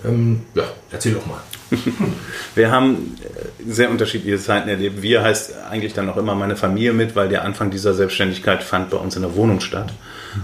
Ähm, 0.02 0.42
ja, 0.54 0.64
erzähl 0.90 1.12
doch 1.12 1.26
mal. 1.26 1.40
Wir 2.54 2.70
haben 2.70 3.16
äh, 3.22 3.70
sehr 3.70 3.90
unterschiedliche 3.90 4.38
Zeiten 4.38 4.68
erlebt. 4.68 5.02
Wir 5.02 5.22
heißt 5.22 5.54
eigentlich 5.70 5.92
dann 5.92 6.08
auch 6.08 6.16
immer 6.16 6.34
meine 6.34 6.56
Familie 6.56 6.94
mit, 6.94 7.16
weil 7.16 7.28
der 7.28 7.44
Anfang 7.44 7.70
dieser 7.70 7.92
Selbstständigkeit 7.92 8.62
fand 8.62 8.88
bei 8.88 8.96
uns 8.96 9.16
in 9.16 9.22
der 9.22 9.34
Wohnung 9.34 9.60
statt. 9.60 9.92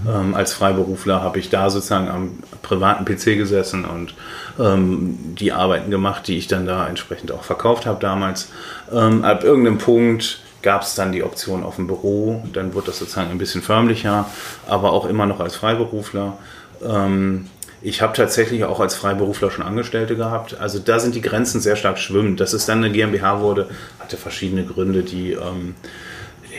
Mhm. 0.04 0.11
Ähm, 0.11 0.35
als 0.35 0.52
Freiberufler 0.52 1.23
habe 1.23 1.38
ich 1.38 1.49
da 1.49 1.70
sozusagen 1.70 2.09
am 2.09 2.38
privaten 2.61 3.04
PC 3.06 3.37
gesessen 3.37 3.87
und 3.87 4.14
ähm, 4.59 5.16
die 5.38 5.52
Arbeiten 5.52 5.90
gemacht, 5.90 6.26
die 6.26 6.37
ich 6.37 6.49
dann 6.49 6.66
da 6.66 6.87
entsprechend 6.87 7.32
auch 7.32 7.44
verkauft 7.44 7.87
habe 7.87 8.00
damals. 8.00 8.50
Ähm, 8.92 9.25
ab 9.25 9.42
irgendeinem 9.42 9.78
Punkt 9.78 10.40
gab 10.62 10.82
es 10.82 10.94
dann 10.94 11.12
die 11.12 11.22
Option 11.22 11.64
auf 11.64 11.76
dem 11.76 11.86
Büro, 11.86 12.42
dann 12.52 12.74
wurde 12.74 12.88
das 12.88 12.98
sozusagen 12.98 13.30
ein 13.30 13.38
bisschen 13.38 13.62
förmlicher, 13.62 14.26
aber 14.66 14.92
auch 14.92 15.06
immer 15.06 15.26
noch 15.26 15.40
als 15.40 15.56
Freiberufler. 15.56 16.36
Ähm, 16.84 17.46
ich 17.82 18.02
habe 18.02 18.12
tatsächlich 18.12 18.64
auch 18.64 18.78
als 18.80 18.94
Freiberufler 18.94 19.50
schon 19.50 19.64
Angestellte 19.64 20.14
gehabt. 20.16 20.58
Also 20.60 20.78
da 20.78 21.00
sind 21.00 21.14
die 21.14 21.22
Grenzen 21.22 21.60
sehr 21.60 21.76
stark 21.76 21.98
schwimmend. 21.98 22.38
Dass 22.38 22.52
es 22.52 22.66
dann 22.66 22.78
eine 22.78 22.92
GmbH 22.92 23.40
wurde, 23.40 23.68
hatte 23.98 24.18
verschiedene 24.18 24.64
Gründe, 24.64 25.02
die 25.02 25.32
ähm, 25.32 25.74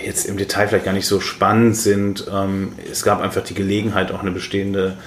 jetzt 0.03 0.25
im 0.25 0.38
Detail 0.38 0.67
vielleicht 0.67 0.86
gar 0.86 0.93
nicht 0.93 1.05
so 1.05 1.20
spannend 1.20 1.77
sind. 1.77 2.25
Ähm, 2.31 2.74
es 2.91 3.03
gab 3.03 3.22
einfach 3.22 3.43
die 3.43 3.53
Gelegenheit, 3.53 4.12
auch 4.12 4.22
eine 4.22 4.31
bestehende 4.31 4.98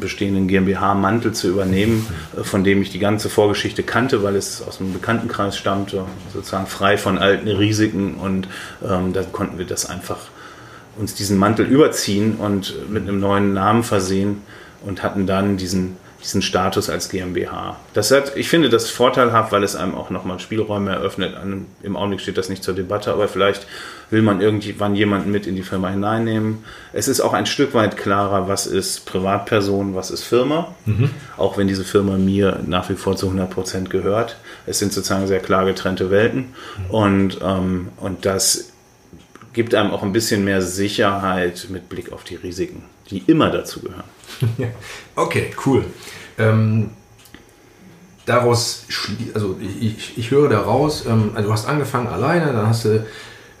bestehenden 0.00 0.48
GmbH-Mantel 0.48 1.32
zu 1.32 1.48
übernehmen, 1.48 2.06
äh, 2.36 2.44
von 2.44 2.64
dem 2.64 2.82
ich 2.82 2.90
die 2.90 2.98
ganze 2.98 3.28
Vorgeschichte 3.28 3.82
kannte, 3.82 4.22
weil 4.22 4.36
es 4.36 4.62
aus 4.62 4.80
einem 4.80 4.92
Bekanntenkreis 4.92 5.56
stammte, 5.56 6.04
sozusagen 6.32 6.66
frei 6.66 6.98
von 6.98 7.18
alten 7.18 7.48
Risiken 7.48 8.14
und 8.14 8.48
ähm, 8.86 9.12
da 9.12 9.22
konnten 9.22 9.58
wir 9.58 9.66
das 9.66 9.88
einfach 9.88 10.18
uns 10.96 11.14
diesen 11.14 11.38
Mantel 11.38 11.66
überziehen 11.66 12.36
und 12.36 12.88
mit 12.90 13.02
einem 13.02 13.20
neuen 13.20 13.52
Namen 13.52 13.82
versehen 13.82 14.42
und 14.84 15.02
hatten 15.02 15.26
dann 15.26 15.56
diesen, 15.56 15.96
diesen 16.22 16.42
Status 16.42 16.88
als 16.88 17.08
GmbH. 17.08 17.76
Das 17.94 18.10
hat, 18.10 18.36
ich 18.36 18.48
finde 18.48 18.68
das 18.68 18.90
vorteilhaft, 18.90 19.50
weil 19.52 19.64
es 19.64 19.76
einem 19.76 19.94
auch 19.94 20.10
nochmal 20.10 20.38
Spielräume 20.38 20.92
eröffnet. 20.92 21.34
Im 21.82 21.96
Augenblick 21.96 22.20
steht 22.20 22.38
das 22.38 22.48
nicht 22.48 22.62
zur 22.62 22.74
Debatte, 22.74 23.12
aber 23.12 23.28
vielleicht 23.28 23.66
will 24.14 24.22
man 24.22 24.40
irgendwann 24.40 24.94
jemanden 24.94 25.30
mit 25.30 25.46
in 25.46 25.56
die 25.56 25.62
Firma 25.62 25.90
hineinnehmen. 25.90 26.64
Es 26.92 27.08
ist 27.08 27.20
auch 27.20 27.34
ein 27.34 27.46
Stück 27.46 27.74
weit 27.74 27.96
klarer, 27.96 28.48
was 28.48 28.66
ist 28.66 29.04
Privatperson, 29.06 29.94
was 29.94 30.10
ist 30.10 30.22
Firma, 30.22 30.74
mhm. 30.86 31.10
auch 31.36 31.58
wenn 31.58 31.66
diese 31.66 31.84
Firma 31.84 32.16
mir 32.16 32.60
nach 32.64 32.88
wie 32.88 32.94
vor 32.94 33.16
zu 33.16 33.26
100 33.26 33.50
Prozent 33.50 33.90
gehört. 33.90 34.36
Es 34.66 34.78
sind 34.78 34.92
sozusagen 34.92 35.26
sehr 35.26 35.40
klar 35.40 35.66
getrennte 35.66 36.10
Welten 36.10 36.54
mhm. 36.78 36.90
und, 36.90 37.38
ähm, 37.42 37.88
und 37.98 38.24
das 38.24 38.70
gibt 39.52 39.74
einem 39.74 39.90
auch 39.90 40.02
ein 40.02 40.12
bisschen 40.12 40.44
mehr 40.44 40.62
Sicherheit 40.62 41.66
mit 41.70 41.88
Blick 41.88 42.12
auf 42.12 42.22
die 42.24 42.36
Risiken, 42.36 42.84
die 43.10 43.18
immer 43.26 43.50
dazu 43.50 43.80
gehören. 43.80 44.04
okay, 45.16 45.52
cool. 45.66 45.84
Ähm, 46.38 46.90
daraus, 48.26 48.86
also 49.34 49.58
ich, 49.60 50.16
ich 50.16 50.30
höre 50.30 50.48
daraus, 50.48 51.04
ähm, 51.04 51.32
also 51.34 51.48
du 51.48 51.52
hast 51.52 51.66
angefangen 51.66 52.06
alleine, 52.06 52.52
dann 52.52 52.68
hast 52.68 52.84
du 52.84 53.04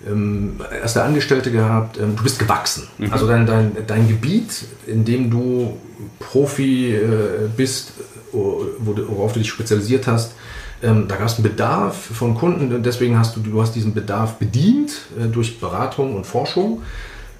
ähm, 0.06 0.60
erste 0.70 1.02
Angestellte 1.02 1.50
gehabt, 1.50 1.98
ähm, 1.98 2.16
du 2.16 2.22
bist 2.22 2.38
gewachsen. 2.38 2.88
Mhm. 2.98 3.12
Also 3.12 3.26
dein, 3.26 3.46
dein, 3.46 3.76
dein 3.86 4.08
Gebiet, 4.08 4.64
in 4.86 5.04
dem 5.04 5.30
du 5.30 5.78
Profi 6.18 6.94
äh, 6.94 7.48
bist, 7.56 7.92
worauf 8.32 9.32
du 9.32 9.38
dich 9.38 9.48
spezialisiert 9.48 10.06
hast, 10.06 10.34
ähm, 10.82 11.06
da 11.08 11.16
gab 11.16 11.28
es 11.28 11.34
einen 11.34 11.44
Bedarf 11.44 11.96
von 11.96 12.34
Kunden, 12.34 12.82
deswegen 12.82 13.18
hast 13.18 13.36
du, 13.36 13.40
du 13.40 13.62
hast 13.62 13.74
diesen 13.74 13.94
Bedarf 13.94 14.34
bedient 14.34 14.92
äh, 15.18 15.26
durch 15.26 15.60
Beratung 15.60 16.16
und 16.16 16.26
Forschung 16.26 16.82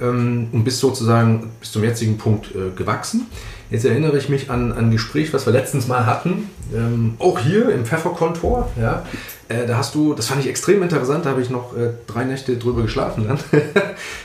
ähm, 0.00 0.48
und 0.52 0.64
bist 0.64 0.78
sozusagen 0.78 1.50
bis 1.60 1.72
zum 1.72 1.84
jetzigen 1.84 2.16
Punkt 2.16 2.54
äh, 2.54 2.74
gewachsen. 2.74 3.26
Jetzt 3.70 3.84
erinnere 3.84 4.18
ich 4.18 4.28
mich 4.28 4.50
an, 4.50 4.72
an 4.72 4.86
ein 4.86 4.90
Gespräch, 4.90 5.32
was 5.32 5.46
wir 5.46 5.52
letztens 5.52 5.88
mal 5.88 6.06
hatten, 6.06 6.50
ähm, 6.74 7.14
auch 7.18 7.38
hier 7.38 7.70
im 7.70 7.84
Pfefferkontor. 7.84 8.70
Ja, 8.80 9.04
äh, 9.48 9.66
da 9.66 9.78
hast 9.78 9.94
du, 9.94 10.14
das 10.14 10.26
fand 10.26 10.40
ich 10.40 10.48
extrem 10.48 10.82
interessant, 10.82 11.26
da 11.26 11.30
habe 11.30 11.42
ich 11.42 11.50
noch 11.50 11.76
äh, 11.76 11.90
drei 12.06 12.24
Nächte 12.24 12.56
drüber 12.56 12.82
geschlafen 12.82 13.26
dann 13.26 13.38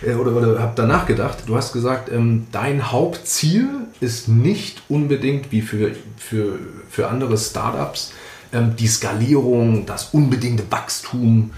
äh, 0.06 0.14
oder, 0.16 0.36
oder 0.36 0.60
habe 0.60 0.74
danach 0.76 1.06
gedacht. 1.06 1.40
Du 1.48 1.56
hast 1.56 1.74
gesagt, 1.74 2.12
ähm, 2.12 2.48
dein 2.52 2.92
Hauptziel 2.92 3.68
ist 4.02 4.28
nicht 4.28 4.84
unbedingt 4.90 5.52
wie 5.52 5.62
für, 5.62 5.92
für, 6.18 6.60
für 6.90 7.08
andere 7.08 7.38
Startups 7.38 8.14
ähm, 8.54 8.76
die 8.78 8.88
Skalierung, 8.88 9.86
das 9.86 10.10
unbedingte 10.14 10.64
Wachstum. 10.70 11.52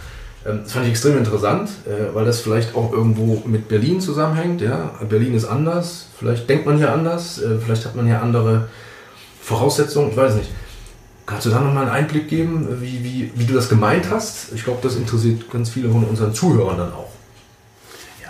Ähm, 0.45 0.61
das 0.63 0.73
fand 0.73 0.85
ich 0.85 0.91
extrem 0.91 1.17
interessant, 1.17 1.69
äh, 1.85 2.13
weil 2.13 2.25
das 2.25 2.41
vielleicht 2.41 2.75
auch 2.75 2.91
irgendwo 2.91 3.41
mit 3.45 3.67
Berlin 3.67 4.01
zusammenhängt. 4.01 4.61
Ja? 4.61 4.91
Berlin 5.07 5.33
ist 5.33 5.45
anders, 5.45 6.07
vielleicht 6.17 6.49
denkt 6.49 6.65
man 6.65 6.77
hier 6.77 6.91
anders, 6.91 7.41
äh, 7.41 7.57
vielleicht 7.57 7.85
hat 7.85 7.95
man 7.95 8.05
hier 8.05 8.21
andere 8.21 8.67
Voraussetzungen, 9.41 10.11
ich 10.11 10.17
weiß 10.17 10.35
nicht. 10.35 10.49
Kannst 11.25 11.45
du 11.45 11.49
da 11.49 11.61
nochmal 11.61 11.83
einen 11.83 11.91
Einblick 11.91 12.27
geben, 12.27 12.67
wie, 12.81 13.03
wie, 13.03 13.31
wie 13.35 13.45
du 13.45 13.53
das 13.53 13.69
gemeint 13.69 14.09
hast? 14.09 14.51
Ich 14.53 14.63
glaube, 14.63 14.79
das 14.81 14.95
interessiert 14.95 15.49
ganz 15.49 15.69
viele 15.69 15.89
von 15.89 16.03
unseren 16.03 16.33
Zuhörern 16.33 16.77
dann 16.77 16.91
auch. 16.91 17.10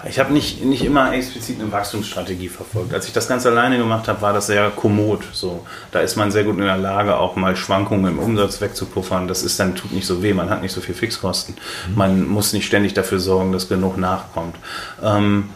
Ich 0.07 0.19
habe 0.19 0.33
nicht, 0.33 0.63
nicht 0.63 0.83
immer 0.83 1.13
explizit 1.13 1.59
eine 1.59 1.71
Wachstumsstrategie 1.71 2.49
verfolgt. 2.49 2.93
Als 2.93 3.07
ich 3.07 3.13
das 3.13 3.27
ganz 3.27 3.45
alleine 3.45 3.77
gemacht 3.77 4.07
habe, 4.07 4.21
war 4.21 4.33
das 4.33 4.47
sehr 4.47 4.69
kommod. 4.71 5.23
So, 5.31 5.65
da 5.91 5.99
ist 5.99 6.15
man 6.15 6.31
sehr 6.31 6.43
gut 6.43 6.57
in 6.57 6.65
der 6.65 6.77
Lage, 6.77 7.17
auch 7.17 7.35
mal 7.35 7.55
Schwankungen 7.55 8.11
im 8.11 8.19
Umsatz 8.19 8.61
wegzupuffern. 8.61 9.27
Das 9.27 9.43
ist 9.43 9.59
dann 9.59 9.75
tut 9.75 9.91
nicht 9.91 10.07
so 10.07 10.23
weh. 10.23 10.33
Man 10.33 10.49
hat 10.49 10.61
nicht 10.61 10.73
so 10.73 10.81
viel 10.81 10.95
Fixkosten. 10.95 11.55
Man 11.95 12.27
muss 12.27 12.53
nicht 12.53 12.65
ständig 12.65 12.93
dafür 12.93 13.19
sorgen, 13.19 13.51
dass 13.51 13.69
genug 13.69 13.97
nachkommt. 13.97 14.55
Ähm, 15.03 15.49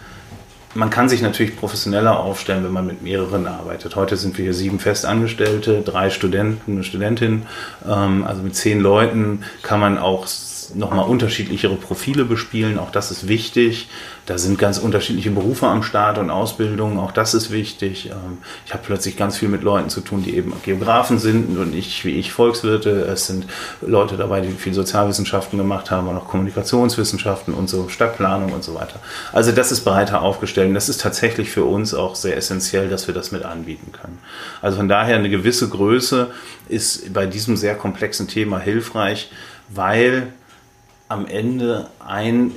man 0.75 0.89
kann 0.89 1.07
sich 1.07 1.21
natürlich 1.21 1.55
professioneller 1.55 2.19
aufstellen, 2.19 2.65
wenn 2.65 2.73
man 2.73 2.85
mit 2.85 3.01
mehreren 3.01 3.47
arbeitet. 3.47 3.95
Heute 3.95 4.17
sind 4.17 4.37
wir 4.37 4.43
hier 4.43 4.53
sieben 4.53 4.79
Festangestellte, 4.79 5.81
drei 5.81 6.09
Studenten, 6.09 6.73
eine 6.73 6.83
Studentin. 6.83 7.45
Ähm, 7.87 8.25
also 8.25 8.43
mit 8.43 8.55
zehn 8.55 8.81
Leuten 8.81 9.43
kann 9.63 9.79
man 9.79 9.97
auch 9.97 10.27
nochmal 10.73 11.07
unterschiedlichere 11.07 11.75
Profile 11.75 12.25
bespielen. 12.25 12.79
Auch 12.79 12.91
das 12.91 13.11
ist 13.11 13.27
wichtig. 13.27 13.89
Da 14.25 14.39
sind 14.39 14.57
ganz 14.57 14.79
unterschiedliche 14.79 15.29
Berufe 15.29 15.67
am 15.67 15.83
Start 15.83 16.17
und 16.17 16.31
Ausbildungen. 16.31 16.97
Auch 16.97 17.11
das 17.11 17.35
ist 17.35 17.51
wichtig. 17.51 18.07
Ähm, 18.07 18.39
ich 18.65 18.73
habe 18.73 18.83
plötzlich 18.83 19.17
ganz 19.17 19.37
viel 19.37 19.49
mit 19.49 19.61
Leuten 19.61 19.89
zu 19.89 20.01
tun, 20.01 20.23
die 20.23 20.35
eben 20.35 20.53
Geografen 20.63 21.19
sind 21.19 21.57
und 21.57 21.75
ich, 21.75 22.03
wie 22.05 22.17
ich, 22.17 22.31
Volkswirte. 22.31 22.89
Es 22.89 23.27
sind 23.27 23.45
Leute 23.81 24.17
dabei, 24.17 24.41
die 24.41 24.51
viel 24.51 24.73
Sozialwissenschaften 24.73 25.59
gemacht 25.59 25.91
haben 25.91 26.07
und 26.07 26.17
auch 26.17 26.27
Kommunikationswissenschaften 26.27 27.53
und 27.53 27.69
so, 27.69 27.87
Stadtplanung 27.89 28.51
und 28.51 28.63
so 28.63 28.73
weiter. 28.73 28.99
Also 29.31 29.51
das 29.51 29.71
ist 29.71 29.81
breiter 29.81 30.21
aufgestellt. 30.21 30.69
Und 30.69 30.73
das 30.73 30.89
ist 30.89 31.01
tatsächlich 31.01 31.51
für 31.51 31.65
uns 31.65 31.93
auch 31.93 32.15
sehr 32.15 32.35
essentiell, 32.35 32.89
dass 32.89 33.07
wir 33.07 33.13
das 33.13 33.31
mit 33.31 33.43
anbieten 33.43 33.91
können. 33.91 34.17
Also 34.61 34.77
von 34.77 34.89
daher 34.89 35.17
eine 35.17 35.29
gewisse 35.29 35.69
Größe 35.69 36.31
ist 36.67 37.13
bei 37.13 37.27
diesem 37.27 37.57
sehr 37.57 37.75
komplexen 37.75 38.27
Thema 38.27 38.59
hilfreich, 38.59 39.29
weil 39.69 40.33
am 41.07 41.27
Ende 41.27 41.87
ein 41.99 42.51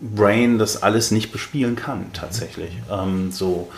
Brain 0.00 0.58
das 0.58 0.82
alles 0.82 1.10
nicht 1.12 1.30
bespielen 1.32 1.76
kann, 1.76 2.12
tatsächlich. 2.12 2.72
Ähm, 2.90 3.30
so. 3.30 3.70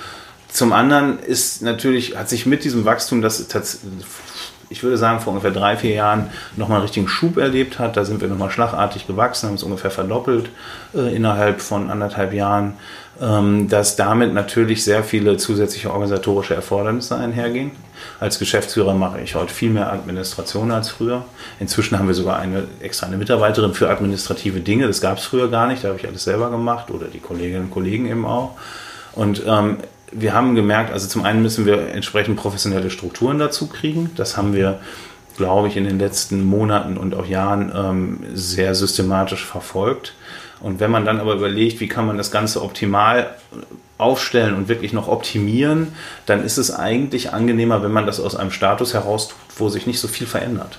Zum 0.48 0.72
anderen 0.72 1.18
ist 1.18 1.62
natürlich, 1.62 2.16
hat 2.16 2.28
sich 2.28 2.46
mit 2.46 2.64
diesem 2.64 2.84
Wachstum, 2.84 3.22
das 3.22 3.48
ich 4.70 4.82
würde 4.82 4.96
sagen, 4.98 5.20
vor 5.20 5.32
ungefähr 5.32 5.50
drei, 5.50 5.76
vier 5.76 5.94
Jahren 5.94 6.30
nochmal 6.56 6.78
einen 6.78 6.86
richtigen 6.86 7.08
Schub 7.08 7.36
erlebt 7.36 7.78
hat. 7.78 7.96
Da 7.96 8.04
sind 8.04 8.20
wir 8.20 8.28
nochmal 8.28 8.50
schlagartig 8.50 9.06
gewachsen, 9.06 9.48
haben 9.48 9.54
es 9.54 9.62
ungefähr 9.62 9.90
verdoppelt 9.90 10.50
äh, 10.94 11.14
innerhalb 11.14 11.60
von 11.60 11.90
anderthalb 11.90 12.32
Jahren, 12.32 12.74
dass 13.20 13.96
damit 13.96 14.34
natürlich 14.34 14.82
sehr 14.82 15.04
viele 15.04 15.36
zusätzliche 15.36 15.90
organisatorische 15.92 16.54
Erfordernisse 16.54 17.16
einhergehen. 17.16 17.70
Als 18.20 18.38
Geschäftsführer 18.38 18.94
mache 18.94 19.20
ich 19.20 19.34
heute 19.34 19.52
viel 19.52 19.70
mehr 19.70 19.92
Administration 19.92 20.70
als 20.70 20.88
früher. 20.88 21.24
Inzwischen 21.60 21.98
haben 21.98 22.08
wir 22.08 22.14
sogar 22.14 22.38
eine 22.38 22.64
extra 22.80 23.06
eine 23.06 23.16
Mitarbeiterin 23.16 23.74
für 23.74 23.88
administrative 23.88 24.60
Dinge. 24.60 24.86
Das 24.86 25.00
gab 25.00 25.18
es 25.18 25.24
früher 25.24 25.48
gar 25.48 25.68
nicht. 25.68 25.84
Da 25.84 25.88
habe 25.88 25.98
ich 25.98 26.06
alles 26.06 26.24
selber 26.24 26.50
gemacht 26.50 26.90
oder 26.90 27.06
die 27.06 27.20
Kolleginnen 27.20 27.64
und 27.64 27.70
Kollegen 27.70 28.06
eben 28.06 28.26
auch. 28.26 28.52
Und 29.12 29.42
ähm, 29.46 29.78
wir 30.10 30.32
haben 30.32 30.54
gemerkt, 30.54 30.92
also 30.92 31.08
zum 31.08 31.24
einen 31.24 31.42
müssen 31.42 31.66
wir 31.66 31.88
entsprechend 31.88 32.36
professionelle 32.36 32.90
Strukturen 32.90 33.38
dazu 33.38 33.66
kriegen. 33.66 34.10
Das 34.16 34.36
haben 34.36 34.54
wir, 34.54 34.80
glaube 35.36 35.68
ich, 35.68 35.76
in 35.76 35.84
den 35.84 35.98
letzten 35.98 36.44
Monaten 36.44 36.96
und 36.96 37.14
auch 37.14 37.26
Jahren 37.26 37.72
ähm, 37.74 38.18
sehr 38.32 38.74
systematisch 38.74 39.44
verfolgt. 39.44 40.14
Und 40.64 40.80
wenn 40.80 40.90
man 40.90 41.04
dann 41.04 41.20
aber 41.20 41.34
überlegt, 41.34 41.80
wie 41.80 41.88
kann 41.88 42.06
man 42.06 42.16
das 42.16 42.30
Ganze 42.30 42.62
optimal 42.62 43.34
aufstellen 43.98 44.54
und 44.54 44.68
wirklich 44.68 44.94
noch 44.94 45.08
optimieren, 45.08 45.88
dann 46.24 46.42
ist 46.42 46.56
es 46.56 46.74
eigentlich 46.74 47.34
angenehmer, 47.34 47.82
wenn 47.82 47.92
man 47.92 48.06
das 48.06 48.18
aus 48.18 48.34
einem 48.34 48.50
Status 48.50 48.94
heraus 48.94 49.28
tut, 49.28 49.58
wo 49.58 49.68
sich 49.68 49.86
nicht 49.86 50.00
so 50.00 50.08
viel 50.08 50.26
verändert. 50.26 50.78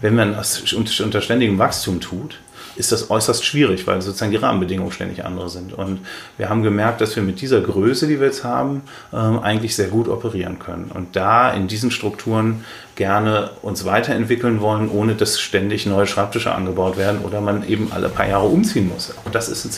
Wenn 0.00 0.14
man 0.14 0.32
das 0.32 0.72
unter 0.72 1.20
ständigem 1.20 1.58
Wachstum 1.58 2.00
tut, 2.00 2.38
ist 2.82 2.90
das 2.90 3.10
äußerst 3.10 3.44
schwierig, 3.44 3.86
weil 3.86 4.02
sozusagen 4.02 4.32
die 4.32 4.38
Rahmenbedingungen 4.38 4.90
ständig 4.90 5.24
andere 5.24 5.48
sind. 5.48 5.72
Und 5.72 6.00
wir 6.36 6.48
haben 6.48 6.64
gemerkt, 6.64 7.00
dass 7.00 7.14
wir 7.14 7.22
mit 7.22 7.40
dieser 7.40 7.60
Größe, 7.60 8.08
die 8.08 8.18
wir 8.18 8.26
jetzt 8.26 8.42
haben, 8.42 8.82
ähm, 9.12 9.38
eigentlich 9.38 9.76
sehr 9.76 9.86
gut 9.86 10.08
operieren 10.08 10.58
können. 10.58 10.90
Und 10.92 11.14
da 11.14 11.52
in 11.52 11.68
diesen 11.68 11.92
Strukturen 11.92 12.64
gerne 12.96 13.50
uns 13.62 13.84
weiterentwickeln 13.84 14.60
wollen, 14.60 14.90
ohne 14.90 15.14
dass 15.14 15.40
ständig 15.40 15.86
neue 15.86 16.08
Schreibtische 16.08 16.52
angebaut 16.52 16.96
werden 16.96 17.20
oder 17.24 17.40
man 17.40 17.66
eben 17.68 17.92
alle 17.92 18.08
paar 18.08 18.26
Jahre 18.26 18.46
umziehen 18.46 18.88
muss. 18.88 19.14
Auch 19.24 19.30
das 19.30 19.48
ist 19.48 19.64
eine 19.64 19.72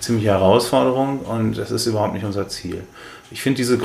ziemliche 0.00 0.28
Herausforderung 0.28 1.20
und 1.20 1.56
das 1.56 1.70
ist 1.70 1.86
überhaupt 1.86 2.12
nicht 2.12 2.24
unser 2.24 2.48
Ziel 2.48 2.82
ich 3.32 3.42
finde 3.42 3.58
diese, 3.58 3.78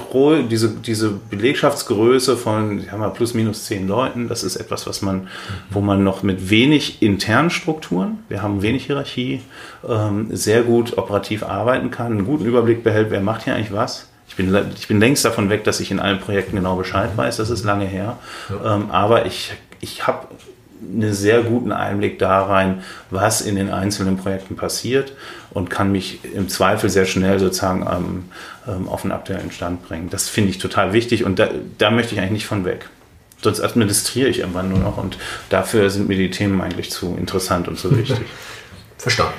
diese, 0.50 0.70
diese 0.70 1.12
Belegschaftsgröße 1.12 2.36
von 2.36 2.82
sagen 2.82 3.02
wir, 3.02 3.10
plus 3.10 3.34
minus 3.34 3.66
zehn 3.66 3.88
Leuten, 3.88 4.28
das 4.28 4.44
ist 4.44 4.56
etwas, 4.56 4.88
was 4.88 5.02
man, 5.02 5.28
wo 5.70 5.82
man 5.82 6.04
noch 6.04 6.24
mit 6.24 6.50
wenig 6.50 7.02
internen 7.02 7.52
Strukturen, 7.52 8.20
wir 8.28 8.42
haben 8.42 8.62
wenig 8.62 8.88
Hierarchie, 8.88 9.42
ähm, 9.88 10.28
sehr 10.32 10.64
gut 10.64 10.98
operativ 10.98 11.44
arbeiten 11.44 11.92
kann, 11.92 12.14
einen 12.14 12.26
guten 12.26 12.46
Überblick 12.46 12.84
behält, 12.84 13.12
wer 13.12 13.22
macht 13.22 13.44
hier 13.44 13.56
eigentlich 13.56 13.74
was. 13.74 14.10
Ich 14.28 14.36
bin, 14.36 14.56
ich 14.76 14.88
bin 14.88 15.00
längst 15.00 15.24
davon 15.24 15.50
weg, 15.50 15.64
dass 15.64 15.80
ich 15.80 15.92
in 15.92 16.00
allen 16.00 16.20
Projekten 16.20 16.56
genau 16.56 16.76
Bescheid 16.76 17.12
weiß, 17.16 17.38
das 17.38 17.52
ist 17.52 17.64
lange 17.64 17.86
her. 17.86 18.18
Ja. 18.50 18.76
Ähm, 18.76 18.90
aber 18.90 19.28
ich, 19.28 19.54
ich 19.80 20.08
habe 20.08 20.28
einen 20.82 21.14
sehr 21.14 21.42
guten 21.44 21.72
Einblick 21.72 22.20
da 22.20 22.46
rein, 22.46 22.84
was 23.10 23.42
in 23.42 23.56
den 23.56 23.70
einzelnen 23.70 24.18
Projekten 24.18 24.56
passiert 24.56 25.14
und 25.56 25.70
kann 25.70 25.90
mich 25.90 26.20
im 26.36 26.50
Zweifel 26.50 26.90
sehr 26.90 27.06
schnell 27.06 27.40
sozusagen 27.40 27.88
ähm, 27.90 28.26
ähm, 28.68 28.90
auf 28.90 29.04
den 29.04 29.14
aktuellen 29.14 29.52
Stand 29.52 29.88
bringen. 29.88 30.10
Das 30.10 30.28
finde 30.28 30.50
ich 30.50 30.58
total 30.58 30.92
wichtig 30.92 31.24
und 31.24 31.40
da, 31.40 31.48
da 31.78 31.92
möchte 31.92 32.14
ich 32.14 32.20
eigentlich 32.20 32.34
nicht 32.34 32.46
von 32.46 32.66
weg. 32.66 32.90
Sonst 33.42 33.62
administriere 33.62 34.28
ich 34.28 34.40
irgendwann 34.40 34.70
nur 34.70 34.80
noch 34.80 34.98
und 34.98 35.18
dafür 35.50 35.90
sind 35.90 36.10
mir 36.10 36.18
die 36.18 36.30
Themen 36.30 36.60
eigentlich 36.60 36.92
zu 36.92 37.16
interessant 37.18 37.70
und 37.70 37.80
zu 37.80 37.98
wichtig. 37.98 38.20
Verstanden. 38.98 39.34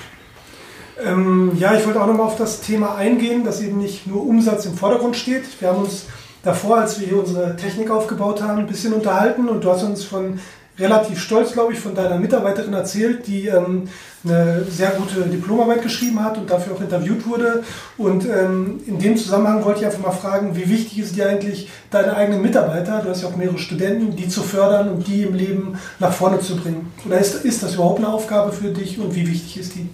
Ähm, 1.04 1.52
ja, 1.58 1.75
ich 1.75 1.85
wollte 1.85 2.00
auch 2.00 2.06
nochmal 2.06 2.28
auf 2.28 2.37
das 2.37 2.62
Thema 2.62 2.94
eingehen, 2.96 3.44
dass 3.44 3.61
eben 3.61 3.76
nicht 3.76 4.06
nur 4.06 4.26
Umsatz 4.26 4.64
im 4.64 4.75
Vordergrund 4.75 5.16
steht. 5.16 5.44
Wir 5.61 5.68
haben 5.68 5.82
uns 5.82 6.06
davor, 6.42 6.78
als 6.78 6.99
wir 6.99 7.08
hier 7.08 7.18
unsere 7.18 7.56
Technik 7.56 7.90
aufgebaut 7.90 8.40
haben, 8.40 8.61
ein 8.61 8.66
bisschen 8.66 8.94
unterhalten 8.94 9.50
und 9.50 9.62
du 9.62 9.70
hast 9.70 9.82
uns 9.82 10.02
von 10.04 10.38
relativ 10.78 11.21
stolz, 11.21 11.52
glaube 11.52 11.73
ich, 11.73 11.78
von 11.78 11.95
deiner 11.95 12.18
Mitarbeiterin 12.18 12.73
erzählt, 12.73 13.26
die 13.26 13.47
ähm, 13.47 13.88
eine 14.25 14.64
sehr 14.64 14.90
gute 14.90 15.23
Diplomarbeit 15.23 15.83
geschrieben 15.83 16.23
hat 16.23 16.37
und 16.37 16.50
dafür 16.50 16.75
auch 16.75 16.80
interviewt 16.80 17.26
wurde. 17.26 17.62
Und 17.97 18.26
ähm, 18.26 18.80
in 18.87 18.99
dem 18.99 19.16
Zusammenhang 19.16 19.64
wollte 19.64 19.80
ich 19.80 19.87
einfach 19.87 20.02
mal 20.02 20.11
fragen, 20.11 20.56
wie 20.56 20.68
wichtig 20.68 20.99
ist 20.99 21.16
dir 21.16 21.28
eigentlich, 21.28 21.71
deine 21.90 22.16
eigenen 22.16 22.42
Mitarbeiter, 22.42 23.00
du 23.02 23.11
hast 23.11 23.23
ja 23.23 23.28
auch 23.28 23.37
mehrere 23.37 23.59
Studenten, 23.59 24.16
die 24.16 24.28
zu 24.28 24.42
fördern 24.42 24.90
und 24.90 25.06
die 25.06 25.23
im 25.23 25.35
Leben 25.35 25.78
nach 25.99 26.12
vorne 26.12 26.40
zu 26.40 26.56
bringen? 26.56 26.92
Oder 27.06 27.18
ist, 27.18 27.45
ist 27.45 27.62
das 27.62 27.75
überhaupt 27.75 27.99
eine 27.99 28.09
Aufgabe 28.09 28.52
für 28.52 28.71
dich 28.71 28.99
und 28.99 29.14
wie 29.14 29.26
wichtig 29.26 29.59
ist 29.59 29.75
die? 29.75 29.88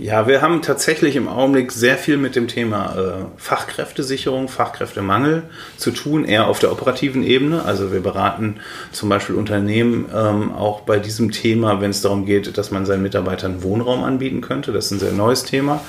Ja, 0.00 0.28
wir 0.28 0.42
haben 0.42 0.62
tatsächlich 0.62 1.16
im 1.16 1.26
Augenblick 1.26 1.72
sehr 1.72 1.96
viel 1.96 2.18
mit 2.18 2.36
dem 2.36 2.46
Thema 2.46 2.94
äh, 2.96 3.24
Fachkräftesicherung, 3.36 4.46
Fachkräftemangel 4.46 5.42
zu 5.76 5.90
tun, 5.90 6.24
eher 6.24 6.46
auf 6.46 6.60
der 6.60 6.70
operativen 6.70 7.24
Ebene. 7.24 7.64
Also 7.64 7.92
wir 7.92 7.98
beraten 7.98 8.60
zum 8.92 9.08
Beispiel 9.08 9.34
Unternehmen 9.34 10.06
ähm, 10.14 10.52
auch 10.52 10.82
bei 10.82 11.00
diesem 11.00 11.32
Thema, 11.32 11.80
wenn 11.80 11.90
es 11.90 12.00
darum 12.00 12.26
geht, 12.26 12.56
dass 12.56 12.70
man 12.70 12.86
seinen 12.86 13.02
Mitarbeitern 13.02 13.64
Wohnraum 13.64 14.04
anbieten 14.04 14.40
könnte. 14.40 14.70
Das 14.70 14.86
ist 14.86 14.92
ein 14.92 15.00
sehr 15.00 15.12
neues 15.12 15.42
Thema. 15.42 15.80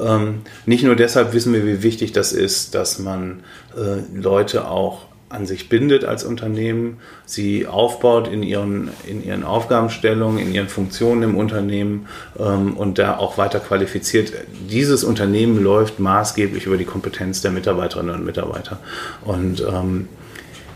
Ähm, 0.00 0.40
nicht 0.64 0.82
nur 0.82 0.96
deshalb 0.96 1.34
wissen 1.34 1.52
wir, 1.52 1.66
wie 1.66 1.82
wichtig 1.82 2.12
das 2.12 2.32
ist, 2.32 2.74
dass 2.74 2.98
man 2.98 3.42
äh, 3.76 4.00
Leute 4.18 4.68
auch 4.68 5.09
an 5.30 5.46
sich 5.46 5.68
bindet 5.68 6.04
als 6.04 6.24
Unternehmen, 6.24 6.98
sie 7.24 7.66
aufbaut 7.66 8.26
in 8.28 8.42
ihren, 8.42 8.90
in 9.06 9.24
ihren 9.24 9.44
Aufgabenstellungen, 9.44 10.38
in 10.38 10.52
ihren 10.52 10.68
Funktionen 10.68 11.22
im 11.22 11.36
Unternehmen 11.36 12.08
ähm, 12.38 12.76
und 12.76 12.98
da 12.98 13.16
auch 13.16 13.38
weiter 13.38 13.60
qualifiziert. 13.60 14.32
Dieses 14.68 15.04
Unternehmen 15.04 15.62
läuft 15.62 16.00
maßgeblich 16.00 16.66
über 16.66 16.76
die 16.76 16.84
Kompetenz 16.84 17.42
der 17.42 17.52
Mitarbeiterinnen 17.52 18.16
und 18.16 18.24
Mitarbeiter. 18.24 18.80
Und 19.24 19.60
ähm, 19.60 20.08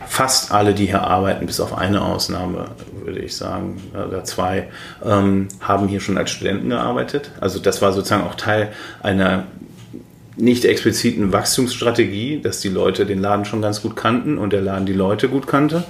fast 0.07 0.53
alle, 0.53 0.73
die 0.73 0.87
hier 0.87 1.03
arbeiten, 1.03 1.47
bis 1.47 1.59
auf 1.59 1.77
eine 1.77 2.03
Ausnahme, 2.03 2.67
würde 3.05 3.19
ich 3.19 3.37
sagen, 3.37 3.83
oder 3.93 4.23
zwei, 4.23 4.69
ähm, 5.05 5.49
haben 5.61 5.89
hier 5.89 6.01
schon 6.01 6.17
als 6.17 6.31
Studenten 6.31 6.69
gearbeitet. 6.69 7.33
Also 7.41 7.59
das 7.59 7.83
war 7.83 7.93
sozusagen 7.93 8.23
auch 8.23 8.37
Teil 8.37 8.73
einer 9.03 9.47
nicht 10.37 10.65
expliziten 10.65 11.33
Wachstumsstrategie, 11.33 12.41
dass 12.41 12.61
die 12.61 12.69
Leute 12.69 13.07
den 13.07 13.21
Laden 13.21 13.45
schon 13.45 13.63
ganz 13.63 13.83
gut 13.83 13.97
kannten 13.97 14.39
und 14.39 14.53
der 14.53 14.63
Laden 14.63 14.87
die 14.87 14.93
Leute 14.93 15.29
gut 15.29 15.47
kannte. 15.47 15.85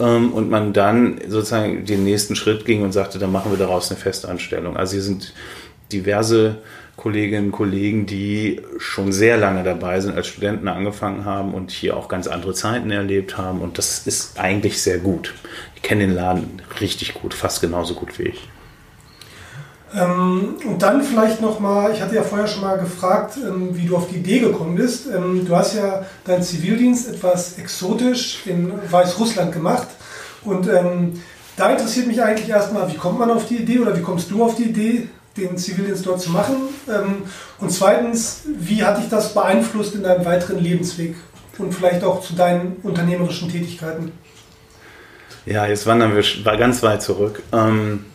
Ähm, 0.00 0.32
und 0.32 0.50
man 0.50 0.72
dann 0.72 1.20
sozusagen 1.28 1.84
den 1.84 2.04
nächsten 2.04 2.36
Schritt 2.36 2.64
ging 2.64 2.82
und 2.82 2.92
sagte, 2.92 3.18
dann 3.18 3.32
machen 3.32 3.52
wir 3.52 3.58
daraus 3.58 3.90
eine 3.90 4.00
Festanstellung. 4.00 4.76
Also 4.76 4.92
hier 4.94 5.02
sind 5.02 5.34
diverse 5.92 6.56
Kolleginnen 6.96 7.46
und 7.46 7.52
Kollegen, 7.52 8.06
die 8.06 8.60
schon 8.78 9.12
sehr 9.12 9.36
lange 9.36 9.64
dabei 9.64 10.00
sind, 10.00 10.14
als 10.14 10.28
Studenten 10.28 10.68
angefangen 10.68 11.24
haben 11.24 11.54
und 11.54 11.70
hier 11.70 11.96
auch 11.96 12.08
ganz 12.08 12.26
andere 12.26 12.54
Zeiten 12.54 12.90
erlebt 12.90 13.38
haben. 13.38 13.60
Und 13.60 13.78
das 13.78 14.06
ist 14.06 14.38
eigentlich 14.38 14.80
sehr 14.80 14.98
gut. 14.98 15.34
Ich 15.76 15.82
kenne 15.82 16.06
den 16.06 16.14
Laden 16.14 16.62
richtig 16.80 17.14
gut, 17.14 17.34
fast 17.34 17.60
genauso 17.60 17.94
gut 17.94 18.18
wie 18.18 18.24
ich. 18.24 18.48
Ähm, 19.94 20.56
und 20.64 20.82
dann 20.82 21.02
vielleicht 21.02 21.40
nochmal, 21.40 21.92
ich 21.92 22.00
hatte 22.00 22.14
ja 22.14 22.22
vorher 22.22 22.46
schon 22.46 22.62
mal 22.62 22.78
gefragt, 22.78 23.36
ähm, 23.36 23.76
wie 23.76 23.86
du 23.86 23.96
auf 23.96 24.08
die 24.08 24.16
Idee 24.16 24.38
gekommen 24.38 24.74
bist. 24.74 25.06
Ähm, 25.06 25.44
du 25.46 25.54
hast 25.54 25.74
ja 25.74 26.04
deinen 26.24 26.42
Zivildienst 26.42 27.08
etwas 27.08 27.58
exotisch 27.58 28.46
in 28.46 28.72
Weißrussland 28.90 29.52
gemacht. 29.52 29.88
Und 30.44 30.68
ähm, 30.68 31.20
da 31.56 31.70
interessiert 31.70 32.06
mich 32.06 32.22
eigentlich 32.22 32.48
erstmal, 32.48 32.90
wie 32.90 32.96
kommt 32.96 33.18
man 33.18 33.30
auf 33.30 33.46
die 33.46 33.58
Idee 33.58 33.80
oder 33.80 33.96
wie 33.96 34.02
kommst 34.02 34.30
du 34.30 34.42
auf 34.42 34.56
die 34.56 34.64
Idee, 34.64 35.08
den 35.36 35.58
Zivildienst 35.58 36.06
dort 36.06 36.20
zu 36.20 36.30
machen? 36.30 36.56
Ähm, 36.88 37.22
und 37.58 37.70
zweitens, 37.70 38.42
wie 38.46 38.82
hat 38.82 38.98
dich 38.98 39.10
das 39.10 39.34
beeinflusst 39.34 39.94
in 39.94 40.02
deinem 40.02 40.24
weiteren 40.24 40.58
Lebensweg 40.58 41.16
und 41.58 41.74
vielleicht 41.74 42.02
auch 42.02 42.22
zu 42.22 42.34
deinen 42.34 42.76
unternehmerischen 42.82 43.50
Tätigkeiten? 43.50 44.12
Ja, 45.44 45.66
jetzt 45.66 45.86
wandern 45.86 46.14
wir 46.14 46.56
ganz 46.56 46.82
weit 46.82 47.02
zurück. 47.02 47.42
Ähm 47.52 48.06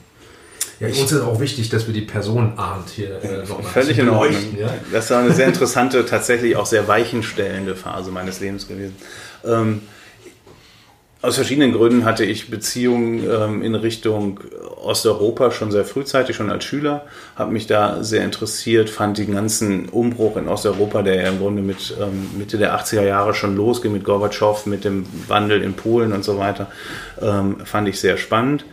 ja, 0.80 0.88
uns 0.88 1.12
ist 1.12 1.22
auch 1.22 1.40
wichtig, 1.40 1.70
dass 1.70 1.88
wir 1.88 1.94
die 1.94 2.02
Person 2.02 2.54
ahnt 2.58 2.90
hier 2.90 3.22
äh, 3.24 3.48
nochmal 3.48 3.72
Völlig 3.72 3.98
in 3.98 4.10
Ordnung. 4.10 4.58
Ja? 4.60 4.74
Das 4.92 5.10
war 5.10 5.20
eine 5.20 5.34
sehr 5.34 5.48
interessante, 5.48 6.06
tatsächlich 6.06 6.56
auch 6.56 6.66
sehr 6.66 6.88
weichenstellende 6.88 7.76
Phase 7.76 8.12
meines 8.12 8.40
Lebens 8.40 8.68
gewesen. 8.68 8.96
Ähm, 9.44 9.82
aus 11.20 11.36
verschiedenen 11.36 11.74
Gründen 11.74 12.06
hatte 12.06 12.24
ich 12.24 12.52
Beziehungen 12.52 13.28
ähm, 13.28 13.64
in 13.64 13.74
Richtung 13.74 14.40
Osteuropa 14.84 15.50
schon 15.50 15.72
sehr 15.72 15.84
frühzeitig, 15.84 16.36
schon 16.36 16.52
als 16.52 16.64
Schüler, 16.64 17.06
habe 17.36 17.52
mich 17.52 17.66
da 17.66 18.04
sehr 18.04 18.24
interessiert, 18.24 18.90
fand 18.90 19.18
den 19.18 19.34
ganzen 19.34 19.90
Umbruch 19.90 20.38
in 20.38 20.48
Osteuropa, 20.48 21.02
der 21.02 21.16
ja 21.16 21.30
im 21.30 21.40
Grunde 21.40 21.64
mit 21.64 21.98
ähm, 22.00 22.38
Mitte 22.38 22.60
der 22.60 22.80
80er 22.80 23.04
Jahre 23.04 23.34
schon 23.34 23.56
losging, 23.58 23.94
mit 23.94 24.04
Gorbatschow, 24.04 24.68
mit 24.68 24.84
dem 24.84 25.06
Wandel 25.28 25.64
in 25.64 25.74
Polen 25.74 26.14
und 26.14 26.24
so 26.24 26.38
weiter, 26.38 26.68
ähm, 27.20 27.58
fand 27.66 27.88
ich 27.90 28.00
sehr 28.00 28.18
spannend. 28.18 28.66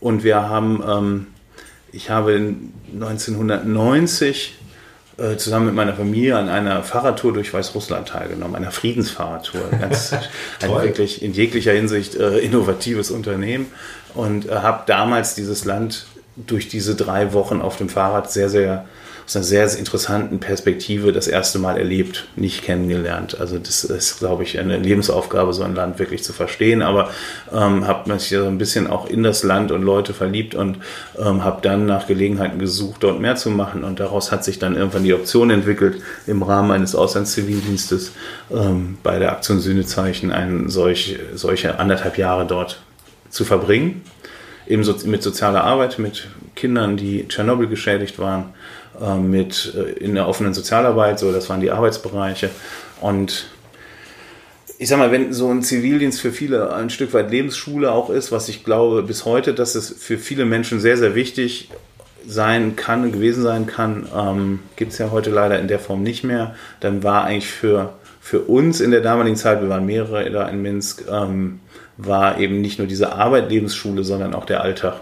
Und 0.00 0.24
wir 0.24 0.48
haben 0.48 0.82
ähm, 0.86 1.26
ich 1.92 2.10
habe 2.10 2.54
1990 2.92 4.58
äh, 5.18 5.36
zusammen 5.36 5.66
mit 5.66 5.74
meiner 5.74 5.94
Familie 5.94 6.38
an 6.38 6.48
einer 6.48 6.82
Fahrradtour 6.82 7.34
durch 7.34 7.52
Weißrussland 7.52 8.08
teilgenommen, 8.08 8.56
einer 8.56 8.70
Friedensfahrradtour. 8.70 9.60
Ganz 9.78 10.12
ein 10.62 10.70
wirklich 10.70 11.22
in 11.22 11.34
jeglicher 11.34 11.72
Hinsicht 11.72 12.14
äh, 12.14 12.38
innovatives 12.38 13.10
Unternehmen 13.10 13.66
und 14.14 14.48
äh, 14.48 14.54
habe 14.54 14.84
damals 14.86 15.34
dieses 15.34 15.66
Land 15.66 16.06
durch 16.36 16.68
diese 16.68 16.94
drei 16.94 17.34
Wochen 17.34 17.60
auf 17.60 17.76
dem 17.76 17.90
Fahrrad 17.90 18.32
sehr, 18.32 18.48
sehr 18.48 18.86
aus 19.32 19.36
einer 19.36 19.44
sehr, 19.44 19.66
sehr 19.66 19.78
interessanten 19.78 20.40
Perspektive 20.40 21.10
das 21.10 21.26
erste 21.26 21.58
Mal 21.58 21.78
erlebt, 21.78 22.26
nicht 22.36 22.62
kennengelernt. 22.64 23.40
Also 23.40 23.58
das 23.58 23.82
ist, 23.82 24.18
glaube 24.18 24.42
ich, 24.42 24.58
eine 24.58 24.76
Lebensaufgabe, 24.76 25.54
so 25.54 25.62
ein 25.62 25.74
Land 25.74 25.98
wirklich 25.98 26.22
zu 26.22 26.34
verstehen. 26.34 26.82
Aber 26.82 27.08
ähm, 27.50 27.86
habe 27.86 28.12
mich 28.12 28.28
so 28.28 28.44
ein 28.44 28.58
bisschen 28.58 28.88
auch 28.88 29.08
in 29.08 29.22
das 29.22 29.42
Land 29.42 29.72
und 29.72 29.82
Leute 29.82 30.12
verliebt 30.12 30.54
und 30.54 30.78
ähm, 31.18 31.44
habe 31.44 31.62
dann 31.62 31.86
nach 31.86 32.06
Gelegenheiten 32.06 32.58
gesucht, 32.58 33.02
dort 33.02 33.20
mehr 33.20 33.36
zu 33.36 33.48
machen. 33.48 33.84
Und 33.84 34.00
daraus 34.00 34.32
hat 34.32 34.44
sich 34.44 34.58
dann 34.58 34.76
irgendwann 34.76 35.04
die 35.04 35.14
Option 35.14 35.48
entwickelt, 35.48 36.02
im 36.26 36.42
Rahmen 36.42 36.70
eines 36.70 36.94
Auslandszivildienstes 36.94 38.12
ähm, 38.50 38.98
bei 39.02 39.18
der 39.18 39.32
Aktion 39.32 39.60
Sühnezeichen 39.60 40.30
ein 40.30 40.68
solch, 40.68 41.18
solche 41.34 41.78
anderthalb 41.78 42.18
Jahre 42.18 42.44
dort 42.44 42.82
zu 43.30 43.46
verbringen. 43.46 44.02
Eben 44.66 44.84
so, 44.84 44.94
mit 45.06 45.22
sozialer 45.22 45.64
Arbeit, 45.64 45.98
mit 45.98 46.28
Kindern, 46.54 46.98
die 46.98 47.26
Tschernobyl 47.26 47.66
geschädigt 47.66 48.18
waren 48.18 48.52
äh, 49.02 49.16
mit 49.16 49.74
äh, 49.76 50.04
in 50.04 50.14
der 50.14 50.28
offenen 50.28 50.54
Sozialarbeit, 50.54 51.18
so 51.18 51.32
das 51.32 51.48
waren 51.50 51.60
die 51.60 51.70
Arbeitsbereiche. 51.70 52.50
Und 53.00 53.46
ich 54.78 54.88
sag 54.88 54.98
mal, 54.98 55.12
wenn 55.12 55.32
so 55.32 55.48
ein 55.48 55.62
Zivildienst 55.62 56.20
für 56.20 56.32
viele 56.32 56.72
ein 56.74 56.90
Stück 56.90 57.12
weit 57.14 57.30
Lebensschule 57.30 57.92
auch 57.92 58.10
ist, 58.10 58.32
was 58.32 58.48
ich 58.48 58.64
glaube 58.64 59.02
bis 59.02 59.24
heute, 59.24 59.54
dass 59.54 59.74
es 59.74 59.90
für 59.90 60.18
viele 60.18 60.44
Menschen 60.44 60.80
sehr, 60.80 60.96
sehr 60.96 61.14
wichtig 61.14 61.70
sein 62.26 62.76
kann, 62.76 63.12
gewesen 63.12 63.42
sein 63.42 63.66
kann, 63.66 64.06
ähm, 64.16 64.60
gibt 64.76 64.92
es 64.92 64.98
ja 64.98 65.10
heute 65.10 65.30
leider 65.30 65.58
in 65.58 65.68
der 65.68 65.78
Form 65.78 66.02
nicht 66.02 66.24
mehr, 66.24 66.54
dann 66.80 67.02
war 67.02 67.24
eigentlich 67.24 67.48
für, 67.48 67.94
für 68.20 68.40
uns 68.40 68.80
in 68.80 68.90
der 68.90 69.00
damaligen 69.00 69.36
Zeit, 69.36 69.60
wir 69.60 69.68
waren 69.68 69.86
mehrere 69.86 70.30
da 70.30 70.48
in 70.48 70.62
Minsk, 70.62 71.04
ähm, 71.10 71.60
war 71.96 72.38
eben 72.38 72.60
nicht 72.60 72.78
nur 72.78 72.86
diese 72.86 73.12
Arbeit 73.12 73.50
Lebensschule, 73.50 74.04
sondern 74.04 74.34
auch 74.34 74.44
der 74.46 74.62
Alltag 74.62 74.94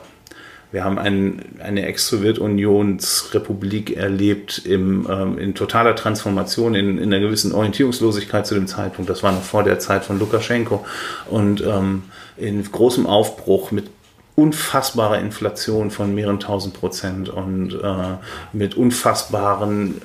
wir 0.73 0.85
haben 0.85 0.99
ein, 0.99 1.43
eine 1.59 1.87
Ex-Sowjetunionsrepublik 1.87 3.97
erlebt 3.97 4.63
im, 4.65 5.07
ähm, 5.11 5.39
in 5.39 5.55
totaler 5.55 5.97
Transformation, 5.97 6.75
in, 6.75 6.99
in 6.99 7.13
einer 7.13 7.25
gewissen 7.25 7.53
Orientierungslosigkeit 7.53 8.47
zu 8.47 8.55
dem 8.55 8.69
Zeitpunkt. 8.69 9.11
Das 9.11 9.23
war 9.23 9.33
noch 9.33 9.43
vor 9.43 9.65
der 9.65 9.79
Zeit 9.81 10.05
von 10.05 10.19
Lukaschenko. 10.19 10.85
Und 11.29 11.63
ähm, 11.63 12.05
in 12.37 12.63
großem 12.63 13.07
Aufbruch 13.07 13.73
mit 13.73 13.91
unfassbarer 14.37 15.19
Inflation 15.19 15.91
von 15.91 16.15
mehreren 16.15 16.41
tausend 16.41 16.75
Prozent 16.75 17.29
und 17.29 17.75
äh, 17.75 18.17
mit 18.53 18.77
unfassbaren 18.77 20.01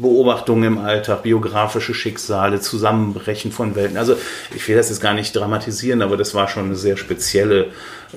Beobachtungen 0.00 0.64
im 0.64 0.78
Alltag, 0.78 1.22
biografische 1.22 1.94
Schicksale, 1.94 2.60
Zusammenbrechen 2.60 3.52
von 3.52 3.74
Welten. 3.74 3.96
Also 3.96 4.16
ich 4.54 4.66
will 4.68 4.76
das 4.76 4.88
jetzt 4.90 5.00
gar 5.00 5.14
nicht 5.14 5.34
dramatisieren, 5.34 6.02
aber 6.02 6.16
das 6.16 6.34
war 6.34 6.48
schon 6.48 6.66
eine 6.66 6.76
sehr 6.76 6.96
spezielle 6.96 7.68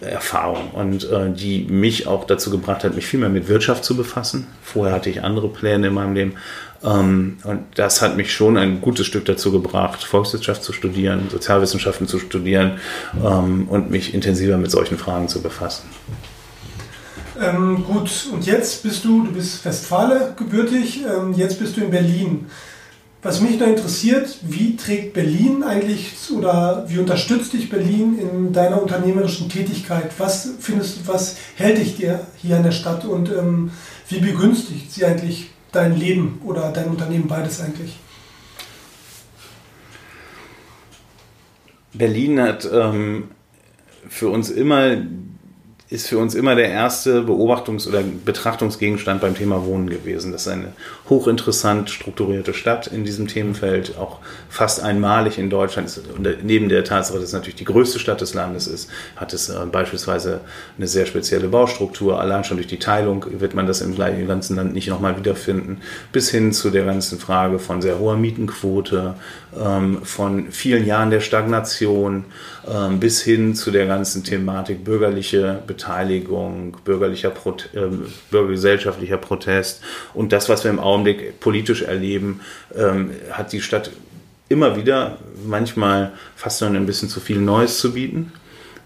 Erfahrung 0.01 0.71
und 0.71 1.09
äh, 1.09 1.31
die 1.31 1.63
mich 1.63 2.07
auch 2.07 2.25
dazu 2.25 2.51
gebracht 2.51 2.83
hat, 2.83 2.95
mich 2.95 3.07
viel 3.07 3.19
mehr 3.19 3.29
mit 3.29 3.47
Wirtschaft 3.47 3.83
zu 3.83 3.97
befassen. 3.97 4.47
Vorher 4.61 4.93
hatte 4.93 5.09
ich 5.09 5.23
andere 5.23 5.49
Pläne 5.49 5.87
in 5.87 5.93
meinem 5.93 6.13
Leben. 6.13 6.33
Ähm, 6.83 7.37
und 7.43 7.65
das 7.75 8.01
hat 8.01 8.15
mich 8.15 8.33
schon 8.33 8.57
ein 8.57 8.81
gutes 8.81 9.05
Stück 9.05 9.25
dazu 9.25 9.51
gebracht, 9.51 10.03
Volkswirtschaft 10.03 10.63
zu 10.63 10.73
studieren, 10.73 11.29
Sozialwissenschaften 11.29 12.07
zu 12.07 12.19
studieren 12.19 12.79
ähm, 13.23 13.67
und 13.67 13.89
mich 13.89 14.13
intensiver 14.13 14.57
mit 14.57 14.71
solchen 14.71 14.97
Fragen 14.97 15.27
zu 15.27 15.41
befassen. 15.41 15.89
Ähm, 17.39 17.85
gut, 17.85 18.27
und 18.33 18.45
jetzt 18.45 18.83
bist 18.83 19.05
du, 19.05 19.23
du 19.23 19.31
bist 19.31 19.63
Westfale 19.63 20.33
gebürtig, 20.37 21.03
ähm, 21.05 21.33
jetzt 21.33 21.57
bist 21.57 21.77
du 21.77 21.81
in 21.81 21.91
Berlin. 21.91 22.47
Was 23.21 23.41
mich 23.41 23.59
noch 23.59 23.67
interessiert, 23.67 24.39
wie 24.43 24.75
trägt 24.75 25.13
Berlin 25.13 25.63
eigentlich 25.63 26.13
oder 26.35 26.85
wie 26.87 26.99
unterstützt 26.99 27.53
dich 27.53 27.69
Berlin 27.69 28.17
in 28.17 28.53
deiner 28.53 28.81
unternehmerischen 28.81 29.49
Tätigkeit? 29.49 30.11
Was 30.17 30.49
findest 30.59 30.97
du, 30.97 31.07
was 31.07 31.37
hält 31.55 31.77
dich 31.77 31.97
dir 31.97 32.25
hier 32.37 32.57
in 32.57 32.63
der 32.63 32.71
Stadt 32.71 33.05
und 33.05 33.29
ähm, 33.29 33.71
wie 34.07 34.19
begünstigt 34.19 34.91
sie 34.91 35.05
eigentlich 35.05 35.49
dein 35.71 35.97
Leben 35.97 36.41
oder 36.45 36.71
dein 36.71 36.87
Unternehmen 36.87 37.27
beides 37.27 37.61
eigentlich? 37.61 37.97
Berlin 41.93 42.41
hat 42.41 42.69
ähm, 42.71 43.31
für 44.07 44.29
uns 44.29 44.49
immer 44.49 44.95
ist 45.89 46.07
für 46.07 46.19
uns 46.19 46.35
immer 46.35 46.53
der 46.53 46.69
erste 46.69 47.21
Beobachtungs- 47.21 47.87
oder 47.87 48.03
Betrachtungsgegenstand 48.03 49.21
beim 49.21 49.35
Thema 49.35 49.65
Wohnen 49.65 49.89
gewesen. 49.89 50.31
Das 50.31 50.41
ist 50.41 50.47
eine 50.47 50.73
hochinteressant 51.09 51.89
strukturierte 51.89 52.53
Stadt 52.53 52.85
in 52.85 53.05
diesem 53.05 53.27
Themenfeld, 53.27 53.97
auch 53.97 54.19
fast 54.49 54.83
einmalig 54.83 55.39
in 55.39 55.49
Deutschland. 55.49 55.99
Und 56.15 56.43
neben 56.43 56.69
der 56.69 56.83
Tatsache, 56.83 57.17
dass 57.17 57.29
es 57.29 57.33
natürlich 57.33 57.55
die 57.55 57.65
größte 57.65 57.97
Stadt 57.97 58.21
des 58.21 58.35
Landes 58.35 58.67
ist, 58.67 58.91
hat 59.15 59.33
es 59.33 59.49
äh, 59.49 59.65
beispielsweise 59.71 60.41
eine 60.77 60.85
sehr 60.85 61.07
spezielle 61.07 61.47
Baustruktur. 61.47 62.19
Allein 62.21 62.43
schon 62.43 62.57
durch 62.57 62.67
die 62.67 62.77
Teilung 62.77 63.25
wird 63.39 63.55
man 63.55 63.65
das 63.65 63.81
im 63.81 63.95
ganzen 63.95 64.57
Land 64.57 64.73
nicht 64.73 64.89
nochmal 64.89 65.17
wiederfinden. 65.17 65.81
Bis 66.11 66.29
hin 66.29 66.53
zu 66.53 66.69
der 66.69 66.85
ganzen 66.85 67.17
Frage 67.17 67.57
von 67.57 67.81
sehr 67.81 67.97
hoher 67.97 68.15
Mietenquote, 68.15 69.15
ähm, 69.59 70.03
von 70.03 70.51
vielen 70.51 70.85
Jahren 70.85 71.09
der 71.09 71.21
Stagnation, 71.21 72.25
bis 72.99 73.21
hin 73.21 73.55
zu 73.55 73.71
der 73.71 73.87
ganzen 73.87 74.23
Thematik 74.23 74.83
bürgerliche 74.83 75.63
Beteiligung, 75.65 76.77
bürgerlicher 76.85 77.31
Prote 77.31 77.69
äh, 77.75 77.89
bürgergesellschaftlicher 78.29 79.17
Protest 79.17 79.81
und 80.13 80.31
das, 80.31 80.49
was 80.49 80.63
wir 80.63 80.71
im 80.71 80.79
Augenblick 80.79 81.39
politisch 81.39 81.81
erleben, 81.81 82.41
ähm, 82.75 83.11
hat 83.31 83.53
die 83.53 83.61
Stadt 83.61 83.91
immer 84.49 84.75
wieder 84.75 85.17
manchmal 85.45 86.11
fast 86.35 86.61
noch 86.61 86.69
ein 86.69 86.85
bisschen 86.85 87.09
zu 87.09 87.19
viel 87.19 87.39
Neues 87.39 87.79
zu 87.79 87.93
bieten. 87.93 88.33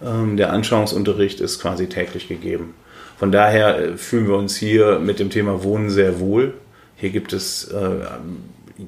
Ähm, 0.03 0.37
der 0.37 0.51
Anschauungsunterricht 0.51 1.39
ist 1.39 1.59
quasi 1.59 1.87
täglich 1.87 2.27
gegeben. 2.27 2.75
Von 3.17 3.31
daher 3.31 3.79
äh, 3.79 3.97
fühlen 3.97 4.27
wir 4.27 4.35
uns 4.35 4.55
hier 4.55 4.99
mit 4.99 5.19
dem 5.19 5.29
Thema 5.29 5.63
Wohnen 5.63 5.89
sehr 5.89 6.19
wohl. 6.19 6.53
Hier 6.97 7.09
gibt 7.09 7.33
es 7.33 7.65
äh, 7.65 8.05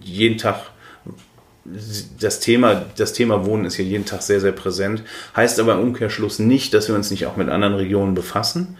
jeden 0.01 0.37
Tag 0.37 0.71
das 2.19 2.39
Thema, 2.39 2.85
das 2.95 3.13
Thema 3.13 3.45
Wohnen 3.45 3.65
ist 3.65 3.75
hier 3.75 3.85
jeden 3.85 4.05
Tag 4.05 4.21
sehr, 4.21 4.39
sehr 4.39 4.51
präsent. 4.51 5.01
Heißt 5.35 5.59
aber 5.59 5.73
im 5.73 5.79
Umkehrschluss 5.79 6.37
nicht, 6.37 6.75
dass 6.75 6.87
wir 6.87 6.95
uns 6.95 7.09
nicht 7.09 7.25
auch 7.25 7.37
mit 7.37 7.49
anderen 7.49 7.73
Regionen 7.73 8.13
befassen. 8.13 8.77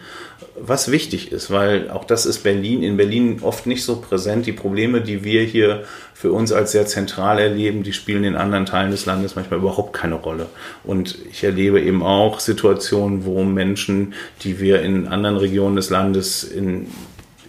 Was 0.58 0.90
wichtig 0.90 1.32
ist, 1.32 1.50
weil 1.50 1.90
auch 1.90 2.04
das 2.04 2.26
ist 2.26 2.44
Berlin, 2.44 2.84
in 2.84 2.96
Berlin 2.96 3.40
oft 3.42 3.66
nicht 3.66 3.84
so 3.84 3.96
präsent. 3.96 4.46
Die 4.46 4.52
Probleme, 4.52 5.00
die 5.00 5.24
wir 5.24 5.42
hier 5.42 5.82
für 6.14 6.30
uns 6.30 6.52
als 6.52 6.72
sehr 6.72 6.86
zentral 6.86 7.40
erleben, 7.40 7.82
die 7.82 7.92
spielen 7.92 8.22
in 8.22 8.36
anderen 8.36 8.66
Teilen 8.66 8.92
des 8.92 9.04
Landes 9.04 9.34
manchmal 9.34 9.58
überhaupt 9.58 9.92
keine 9.92 10.14
Rolle. 10.14 10.46
Und 10.84 11.18
ich 11.30 11.42
erlebe 11.42 11.80
eben 11.80 12.02
auch 12.02 12.38
Situationen, 12.38 13.24
wo 13.24 13.42
Menschen, 13.42 14.14
die 14.42 14.60
wir 14.60 14.82
in 14.82 15.08
anderen 15.08 15.36
Regionen 15.36 15.74
des 15.74 15.90
Landes 15.90 16.44
in 16.44 16.86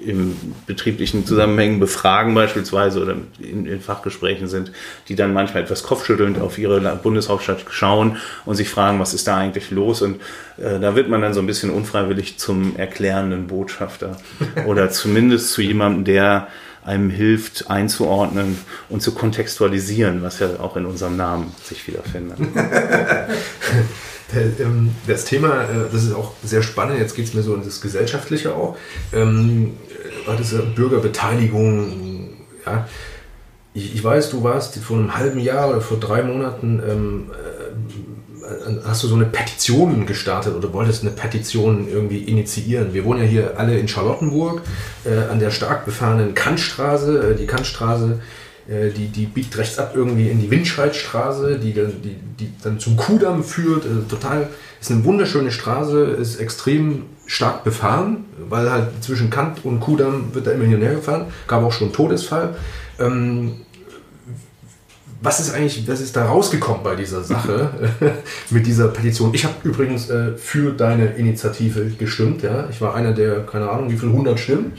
im 0.06 0.36
betrieblichen 0.66 1.26
Zusammenhängen 1.26 1.80
befragen 1.80 2.34
beispielsweise 2.34 3.02
oder 3.02 3.16
in, 3.40 3.66
in, 3.66 3.82
Fachgesprächen 3.82 4.48
sind, 4.48 4.72
die 5.08 5.16
dann 5.16 5.34
manchmal 5.34 5.64
etwas 5.64 5.84
kopfschüttelnd 5.84 6.40
auf 6.40 6.58
ihre 6.58 6.80
Bundeshauptstadt 6.96 7.66
schauen 7.70 8.18
und 8.46 8.56
sich 8.56 8.70
fragen, 8.70 9.00
was 9.00 9.14
ist 9.14 9.28
da 9.28 9.38
eigentlich 9.38 9.72
los? 9.72 10.02
Und 10.02 10.22
äh, 10.58 10.80
da 10.80 10.96
wird 10.96 11.10
man 11.10 11.22
dann 11.22 11.34
so 11.34 11.40
ein 11.40 11.48
bisschen 11.48 11.70
unfreiwillig 11.70 12.38
zum 12.38 12.76
erklärenden 12.76 13.48
Botschafter 13.48 14.18
oder 14.66 14.90
zumindest 14.90 15.52
zu 15.52 15.62
jemandem, 15.62 16.06
der 16.06 16.48
einem 16.84 17.10
hilft 17.10 17.70
einzuordnen 17.70 18.58
und 18.88 19.02
zu 19.02 19.14
kontextualisieren, 19.14 20.24
was 20.24 20.40
ja 20.40 20.60
auch 20.62 20.78
in 20.78 20.86
unserem 20.86 21.18
Namen 21.18 21.54
sich 21.64 21.86
wiederfindet. 21.88 22.38
Ähm, 24.60 24.94
das 25.08 25.26
Thema, 25.26 25.64
äh, 25.64 25.90
das 25.92 26.04
ist 26.04 26.14
auch 26.14 26.34
sehr 26.44 26.62
spannend, 26.62 27.00
jetzt 27.00 27.16
geht 27.16 27.26
es 27.26 27.34
mir 27.34 27.44
so 27.44 27.56
in 27.56 27.64
das 27.64 27.80
Gesellschaftliche 27.82 28.54
auch. 28.54 28.78
War 30.26 30.36
das 30.36 30.54
Bürgerbeteiligung, 30.76 32.30
ja. 32.66 32.88
Ich, 33.74 33.94
ich, 33.94 34.04
weiß, 34.04 34.32
du 34.32 34.44
warst 34.44 34.76
vor 34.78 34.98
einem 34.98 35.16
halben 35.16 35.40
Jahr 35.40 35.70
oder 35.70 35.82
vor 35.82 36.00
drei 36.00 36.24
Monaten, 36.24 36.82
ähm, 36.88 37.32
äh, 38.44 38.88
hast 38.88 39.04
du 39.04 39.08
so 39.08 39.16
eine 39.16 39.26
Petition 39.26 40.08
gestartet 40.08 40.56
oder 40.56 40.74
wolltest 40.74 41.04
eine 41.04 41.12
Petition 41.12 41.88
irgendwie 41.88 42.24
initiieren. 42.24 42.94
Wir 42.94 43.06
wohnen 43.06 43.22
ja 43.22 43.28
hier 43.28 43.60
alle 43.60 43.78
in 43.78 43.88
Charlottenburg 43.88 44.62
äh, 45.06 45.32
an 45.32 45.40
der 45.40 45.52
stark 45.52 45.86
befahrenen 45.86 46.34
Kantstraße. 46.34 47.34
Äh, 47.34 47.36
die 47.36 47.46
Kantstraße 47.46 48.20
äh, 48.68 48.90
die, 48.90 49.08
die 49.08 49.26
biegt 49.26 49.58
rechts 49.58 49.80
ab 49.80 49.94
irgendwie 49.96 50.30
in 50.30 50.42
die 50.42 50.52
Windscheidstraße, 50.52 51.58
die, 51.58 51.74
die, 51.74 52.16
die 52.40 52.52
dann 52.62 52.80
zum 52.80 52.98
Kudamm 52.98 53.44
führt. 53.44 53.86
Also 53.86 54.02
total, 54.02 54.50
ist 54.82 54.92
eine 54.92 55.06
wunderschöne 55.06 55.52
Straße, 55.52 56.04
ist 56.04 56.38
extrem 56.38 57.04
stark 57.28 57.64
befahren, 57.64 58.26
weil 58.50 58.72
halt 58.72 59.04
zwischen 59.04 59.30
Kant 59.30 59.64
und 59.66 59.80
Kudamm 59.80 60.34
wird 60.34 60.48
da 60.48 60.52
immer 60.52 60.64
hin 60.64 60.76
und 60.76 60.82
her 60.82 60.96
gefahren. 60.96 61.26
Gab 61.48 61.64
auch 61.64 61.72
schon 61.72 61.88
einen 61.88 61.94
Todesfall. 61.94 62.56
Ähm, 63.00 63.58
was 65.22 65.40
ist 65.40 65.54
eigentlich, 65.54 65.88
was 65.88 66.00
ist 66.00 66.16
da 66.16 66.26
rausgekommen 66.26 66.84
bei 66.84 66.96
dieser 66.96 67.24
Sache 67.24 67.70
mit 68.50 68.66
dieser 68.66 68.88
Petition? 68.90 69.34
Ich 69.34 69.44
habe 69.44 69.56
übrigens 69.64 70.10
äh, 70.10 70.38
für 70.38 70.72
deine 70.72 71.08
Initiative 71.16 71.86
gestimmt. 71.98 72.44
Ja? 72.44 72.68
Ich 72.70 72.82
war 72.82 72.96
einer 72.96 73.14
der, 73.14 73.46
keine 73.46 73.70
Ahnung, 73.70 73.90
wie 73.90 73.98
viele 73.98 74.12
100 74.12 74.40
Stimmen. 74.40 74.74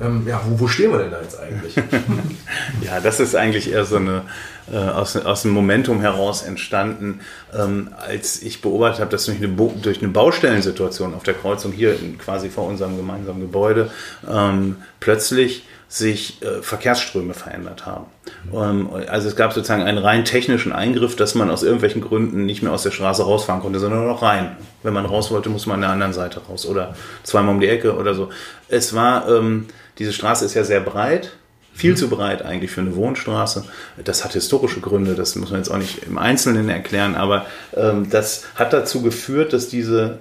Ähm, 0.00 0.22
ja, 0.26 0.40
wo, 0.46 0.60
wo 0.60 0.68
stehen 0.68 0.92
wir 0.92 0.98
denn 1.00 1.10
da 1.10 1.20
jetzt 1.20 1.38
eigentlich? 1.38 1.76
ja, 2.82 3.00
das 3.00 3.20
ist 3.20 3.34
eigentlich 3.34 3.72
eher 3.72 3.84
so 3.84 3.96
eine 3.96 4.22
äh, 4.72 4.76
aus, 4.76 5.16
aus 5.16 5.42
dem 5.42 5.52
Momentum 5.52 6.00
heraus 6.00 6.42
entstanden, 6.42 7.20
ähm, 7.56 7.90
als 7.96 8.42
ich 8.42 8.60
beobachtet 8.62 9.00
habe, 9.00 9.10
dass 9.10 9.26
durch 9.26 9.38
eine, 9.38 9.48
durch 9.48 10.02
eine 10.02 10.08
Baustellensituation 10.08 11.14
auf 11.14 11.22
der 11.22 11.34
Kreuzung 11.34 11.72
hier 11.72 11.96
quasi 12.18 12.48
vor 12.48 12.66
unserem 12.66 12.96
gemeinsamen 12.96 13.40
Gebäude 13.40 13.90
ähm, 14.30 14.76
plötzlich 15.00 15.64
sich 15.90 16.40
äh, 16.42 16.62
Verkehrsströme 16.62 17.34
verändert 17.34 17.84
haben. 17.84 18.06
Ähm, 18.54 18.88
also 19.08 19.26
es 19.26 19.34
gab 19.34 19.52
sozusagen 19.52 19.82
einen 19.82 19.98
rein 19.98 20.24
technischen 20.24 20.72
Eingriff, 20.72 21.16
dass 21.16 21.34
man 21.34 21.50
aus 21.50 21.64
irgendwelchen 21.64 22.00
Gründen 22.00 22.46
nicht 22.46 22.62
mehr 22.62 22.72
aus 22.72 22.84
der 22.84 22.92
Straße 22.92 23.24
rausfahren 23.24 23.60
konnte, 23.60 23.80
sondern 23.80 24.04
nur 24.04 24.12
noch 24.12 24.22
rein. 24.22 24.56
Wenn 24.84 24.94
man 24.94 25.04
raus 25.04 25.32
wollte, 25.32 25.48
muss 25.48 25.66
man 25.66 25.74
an 25.74 25.80
der 25.80 25.90
anderen 25.90 26.12
Seite 26.12 26.42
raus 26.48 26.64
oder 26.64 26.94
zweimal 27.24 27.56
um 27.56 27.60
die 27.60 27.66
Ecke 27.66 27.96
oder 27.96 28.14
so. 28.14 28.30
Es 28.68 28.94
war, 28.94 29.28
ähm, 29.28 29.66
diese 29.98 30.12
Straße 30.12 30.44
ist 30.44 30.54
ja 30.54 30.62
sehr 30.62 30.80
breit, 30.80 31.32
viel 31.80 31.96
zu 31.96 32.10
breit 32.10 32.42
eigentlich 32.42 32.70
für 32.70 32.82
eine 32.82 32.94
Wohnstraße. 32.94 33.64
Das 34.04 34.22
hat 34.22 34.34
historische 34.34 34.80
Gründe, 34.80 35.14
das 35.14 35.34
muss 35.34 35.50
man 35.50 35.60
jetzt 35.60 35.70
auch 35.70 35.78
nicht 35.78 36.02
im 36.02 36.18
Einzelnen 36.18 36.68
erklären, 36.68 37.14
aber 37.14 37.46
ähm, 37.74 38.10
das 38.10 38.44
hat 38.54 38.74
dazu 38.74 39.00
geführt, 39.00 39.54
dass 39.54 39.68
diese 39.68 40.18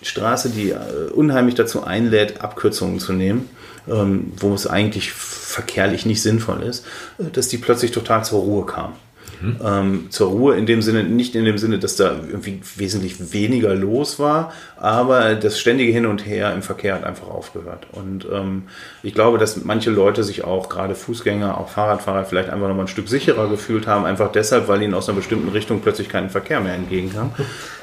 Straße, 0.00 0.48
die 0.48 0.70
äh, 0.70 1.10
unheimlich 1.12 1.54
dazu 1.54 1.84
einlädt, 1.84 2.40
Abkürzungen 2.40 2.98
zu 2.98 3.12
nehmen, 3.12 3.50
ähm, 3.86 4.32
wo 4.38 4.54
es 4.54 4.66
eigentlich 4.66 5.12
verkehrlich 5.12 6.06
nicht 6.06 6.22
sinnvoll 6.22 6.62
ist, 6.62 6.86
äh, 7.18 7.24
dass 7.30 7.48
die 7.48 7.58
plötzlich 7.58 7.90
total 7.90 8.24
zur 8.24 8.40
Ruhe 8.40 8.64
kam. 8.64 8.94
Mhm. 9.42 9.56
Ähm, 9.64 10.06
zur 10.10 10.30
Ruhe 10.30 10.56
in 10.56 10.66
dem 10.66 10.82
Sinne, 10.82 11.02
nicht 11.02 11.34
in 11.34 11.44
dem 11.44 11.58
Sinne, 11.58 11.78
dass 11.78 11.96
da 11.96 12.14
irgendwie 12.28 12.60
wesentlich 12.76 13.32
weniger 13.32 13.74
los 13.74 14.18
war, 14.18 14.52
aber 14.76 15.34
das 15.34 15.58
ständige 15.58 15.92
Hin 15.92 16.06
und 16.06 16.24
Her 16.24 16.54
im 16.54 16.62
Verkehr 16.62 16.94
hat 16.94 17.04
einfach 17.04 17.28
aufgehört. 17.28 17.86
Und 17.92 18.26
ähm, 18.32 18.64
ich 19.02 19.14
glaube, 19.14 19.38
dass 19.38 19.64
manche 19.64 19.90
Leute 19.90 20.22
sich 20.22 20.44
auch, 20.44 20.68
gerade 20.68 20.94
Fußgänger, 20.94 21.58
auch 21.58 21.68
Fahrradfahrer, 21.68 22.24
vielleicht 22.24 22.50
einfach 22.50 22.68
nochmal 22.68 22.84
ein 22.84 22.88
Stück 22.88 23.08
sicherer 23.08 23.48
gefühlt 23.48 23.86
haben, 23.86 24.04
einfach 24.04 24.30
deshalb, 24.30 24.68
weil 24.68 24.82
ihnen 24.82 24.94
aus 24.94 25.08
einer 25.08 25.16
bestimmten 25.16 25.48
Richtung 25.48 25.80
plötzlich 25.80 26.08
kein 26.08 26.30
Verkehr 26.30 26.60
mehr 26.60 26.74
entgegenkam. 26.74 27.32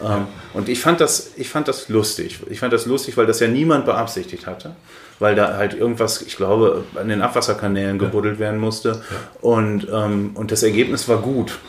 ähm, 0.01 0.27
und 0.53 0.69
ich 0.69 0.79
fand, 0.79 1.01
das, 1.01 1.33
ich 1.35 1.49
fand 1.49 1.67
das 1.67 1.89
lustig. 1.89 2.39
Ich 2.49 2.59
fand 2.59 2.71
das 2.71 2.85
lustig, 2.85 3.17
weil 3.17 3.25
das 3.25 3.39
ja 3.39 3.47
niemand 3.47 3.85
beabsichtigt 3.85 4.47
hatte 4.47 4.75
weil 5.19 5.36
da 5.36 5.58
halt 5.58 5.73
irgendwas, 5.73 6.21
ich 6.21 6.38
glaube, 6.38 6.86
an 6.95 7.10
den 7.10 7.21
Abwasserkanälen 7.21 7.99
gebuddelt 7.99 8.39
werden 8.39 8.60
musste. 8.60 9.01
Und, 9.41 9.88
ähm, 9.91 10.32
und 10.34 10.51
das 10.51 10.63
Ergebnis 10.63 11.08
war 11.08 11.17
gut. 11.17 11.60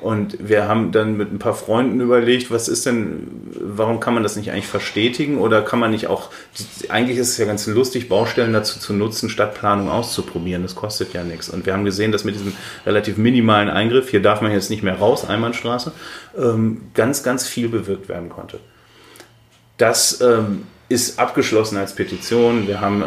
Und 0.00 0.48
wir 0.48 0.66
haben 0.66 0.92
dann 0.92 1.18
mit 1.18 1.30
ein 1.30 1.38
paar 1.38 1.54
Freunden 1.54 2.00
überlegt, 2.00 2.50
was 2.50 2.68
ist 2.68 2.86
denn, 2.86 3.26
warum 3.52 4.00
kann 4.00 4.14
man 4.14 4.22
das 4.22 4.34
nicht 4.34 4.50
eigentlich 4.50 4.66
verstetigen 4.66 5.36
oder 5.36 5.60
kann 5.60 5.78
man 5.78 5.90
nicht 5.90 6.06
auch, 6.06 6.30
eigentlich 6.88 7.18
ist 7.18 7.28
es 7.28 7.38
ja 7.38 7.44
ganz 7.44 7.66
lustig, 7.66 8.08
Baustellen 8.08 8.54
dazu 8.54 8.78
zu 8.78 8.94
nutzen, 8.94 9.28
Stadtplanung 9.28 9.90
auszuprobieren. 9.90 10.62
Das 10.62 10.74
kostet 10.74 11.12
ja 11.12 11.22
nichts. 11.22 11.50
Und 11.50 11.66
wir 11.66 11.74
haben 11.74 11.84
gesehen, 11.84 12.12
dass 12.12 12.24
mit 12.24 12.34
diesem 12.34 12.54
relativ 12.86 13.18
minimalen 13.18 13.68
Eingriff, 13.68 14.08
hier 14.08 14.22
darf 14.22 14.40
man 14.40 14.52
jetzt 14.52 14.70
nicht 14.70 14.82
mehr 14.82 14.98
raus, 14.98 15.28
Einbahnstraße, 15.28 15.92
ähm, 16.38 16.80
ganz, 16.94 17.22
ganz 17.22 17.46
viel 17.46 17.68
bewirkt 17.68 18.08
werden 18.08 18.30
konnte. 18.30 18.58
Das 19.76 20.22
ähm, 20.22 20.62
ist 20.90 21.18
abgeschlossen 21.18 21.78
als 21.78 21.94
Petition. 21.94 22.66
Wir 22.66 22.80
haben 22.80 23.02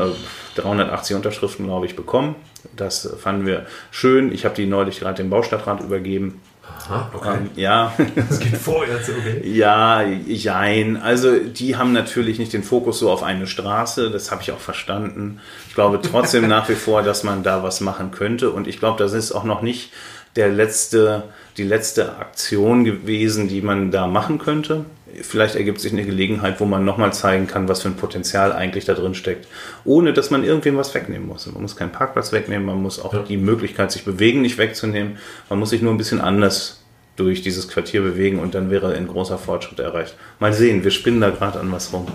380 0.56 1.16
Unterschriften, 1.16 1.66
glaube 1.66 1.86
ich, 1.86 1.96
bekommen. 1.96 2.36
Das 2.76 3.16
fanden 3.20 3.46
wir 3.46 3.66
schön. 3.92 4.32
Ich 4.32 4.46
habe 4.46 4.56
die 4.56 4.66
neulich 4.66 5.02
gerade 5.02 5.22
dem 5.22 5.30
Baustadtrat 5.30 5.82
übergeben. 5.82 6.42
Aha, 6.64 7.12
okay. 7.14 7.36
Ähm, 7.36 7.50
ja. 7.56 7.94
Das 8.16 8.40
geht 8.40 8.56
vorwärts, 8.56 9.10
okay. 9.10 9.42
Ja, 9.44 10.02
jein. 10.02 10.96
Also 10.96 11.38
die 11.38 11.76
haben 11.76 11.92
natürlich 11.92 12.40
nicht 12.40 12.54
den 12.54 12.64
Fokus 12.64 13.00
so 13.00 13.12
auf 13.12 13.22
eine 13.22 13.48
Straße, 13.48 14.10
das 14.10 14.32
habe 14.32 14.42
ich 14.42 14.52
auch 14.54 14.60
verstanden. 14.60 15.42
Ich 15.68 15.76
glaube 15.76 16.00
trotzdem 16.02 16.48
nach 16.48 16.70
wie 16.70 16.76
vor, 16.76 17.04
dass 17.04 17.24
man 17.24 17.44
da 17.44 17.64
was 17.64 17.82
machen 17.82 18.12
könnte. 18.12 18.52
Und 18.52 18.68
ich 18.68 18.80
glaube, 18.80 18.98
das 18.98 19.12
ist 19.12 19.34
auch 19.34 19.44
noch 19.44 19.62
nicht 19.62 19.92
der 20.38 20.50
letzte, 20.50 21.24
die 21.58 21.64
letzte 21.64 22.18
Aktion 22.18 22.86
gewesen, 22.86 23.50
die 23.50 23.62
man 23.62 23.92
da 23.92 24.08
machen 24.08 24.40
könnte. 24.40 24.86
Vielleicht 25.22 25.56
ergibt 25.56 25.80
sich 25.80 25.92
eine 25.92 26.06
Gelegenheit, 26.06 26.60
wo 26.60 26.66
man 26.66 26.86
nochmal 26.86 27.14
zeigen 27.14 27.48
kann, 27.48 27.68
was 27.68 27.82
für 27.82 27.90
ein 27.90 27.96
Potenzial 27.96 28.52
eigentlich 28.52 28.86
da 28.86 28.94
drin 28.94 29.14
steckt, 29.14 29.48
ohne 29.86 30.14
dass 30.14 30.32
man 30.32 30.44
irgendwem 30.44 30.78
was 30.78 30.94
wegnehmen 30.94 31.28
muss. 31.28 31.46
Man 31.46 31.62
muss 31.62 31.76
keinen 31.76 31.92
Parkplatz 31.92 32.32
wegnehmen, 32.32 32.66
man 32.66 32.82
muss 32.82 33.00
auch 33.00 33.14
ja. 33.14 33.20
die 33.20 33.38
Möglichkeit, 33.38 33.92
sich 33.92 34.06
bewegen, 34.06 34.42
nicht 34.42 34.58
wegzunehmen. 34.58 35.18
Man 35.50 35.60
muss 35.60 35.70
sich 35.70 35.82
nur 35.82 35.94
ein 35.94 35.98
bisschen 35.98 36.22
anders 36.22 36.80
durch 37.16 37.42
dieses 37.42 37.68
Quartier 37.68 38.02
bewegen 38.02 38.40
und 38.40 38.56
dann 38.56 38.72
wäre 38.72 38.94
ein 38.96 39.08
großer 39.08 39.38
Fortschritt 39.38 39.80
erreicht. 39.80 40.16
Mal 40.40 40.52
sehen, 40.52 40.84
wir 40.84 40.92
spinnen 40.92 41.22
da 41.22 41.30
gerade 41.30 41.60
an 41.60 41.72
was 41.72 41.94
rum. 41.94 42.08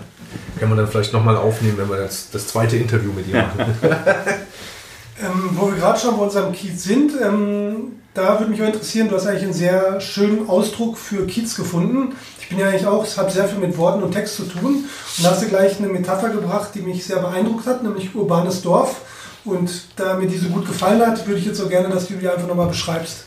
Kann 0.59 0.69
man 0.69 0.77
dann 0.77 0.87
vielleicht 0.87 1.13
nochmal 1.13 1.37
aufnehmen, 1.37 1.77
wenn 1.77 1.89
wir 1.89 1.97
das, 1.97 2.29
das 2.31 2.47
zweite 2.47 2.75
Interview 2.75 3.13
mit 3.13 3.27
ihm 3.27 3.37
machen. 3.37 3.59
ähm, 3.81 5.49
wo 5.53 5.67
wir 5.67 5.77
gerade 5.77 5.99
schon 5.99 6.17
bei 6.17 6.23
unserem 6.23 6.51
Kiez 6.51 6.83
sind, 6.83 7.13
ähm, 7.21 7.98
da 8.19 8.37
würde 8.37 8.51
mich 8.51 8.61
auch 8.61 8.67
interessieren, 8.67 9.07
du 9.07 9.15
hast 9.15 9.27
eigentlich 9.27 9.43
einen 9.43 9.53
sehr 9.53 10.01
schönen 10.01 10.49
Ausdruck 10.49 10.97
für 10.97 11.25
Kiez 11.25 11.55
gefunden. 11.55 12.15
Ich 12.41 12.49
bin 12.49 12.59
ja 12.59 12.67
eigentlich 12.67 12.85
auch, 12.85 13.05
es 13.05 13.17
hat 13.17 13.31
sehr 13.31 13.47
viel 13.47 13.59
mit 13.59 13.77
Worten 13.77 14.03
und 14.03 14.11
Text 14.11 14.35
zu 14.35 14.43
tun. 14.43 14.83
Und 15.17 15.23
da 15.23 15.31
hast 15.31 15.41
du 15.41 15.47
gleich 15.47 15.77
eine 15.77 15.87
Metapher 15.87 16.29
gebracht, 16.29 16.71
die 16.75 16.81
mich 16.81 17.05
sehr 17.05 17.19
beeindruckt 17.19 17.65
hat, 17.65 17.81
nämlich 17.81 18.13
urbanes 18.13 18.61
Dorf. 18.61 19.01
Und 19.45 19.71
da 19.95 20.17
mir 20.17 20.27
die 20.27 20.37
so 20.37 20.49
gut 20.49 20.67
gefallen 20.67 20.99
hat, 21.05 21.25
würde 21.27 21.39
ich 21.39 21.45
jetzt 21.45 21.57
so 21.57 21.69
gerne, 21.69 21.87
dass 21.87 22.07
du 22.07 22.15
die 22.15 22.27
einfach 22.27 22.47
nochmal 22.47 22.67
beschreibst. 22.67 23.23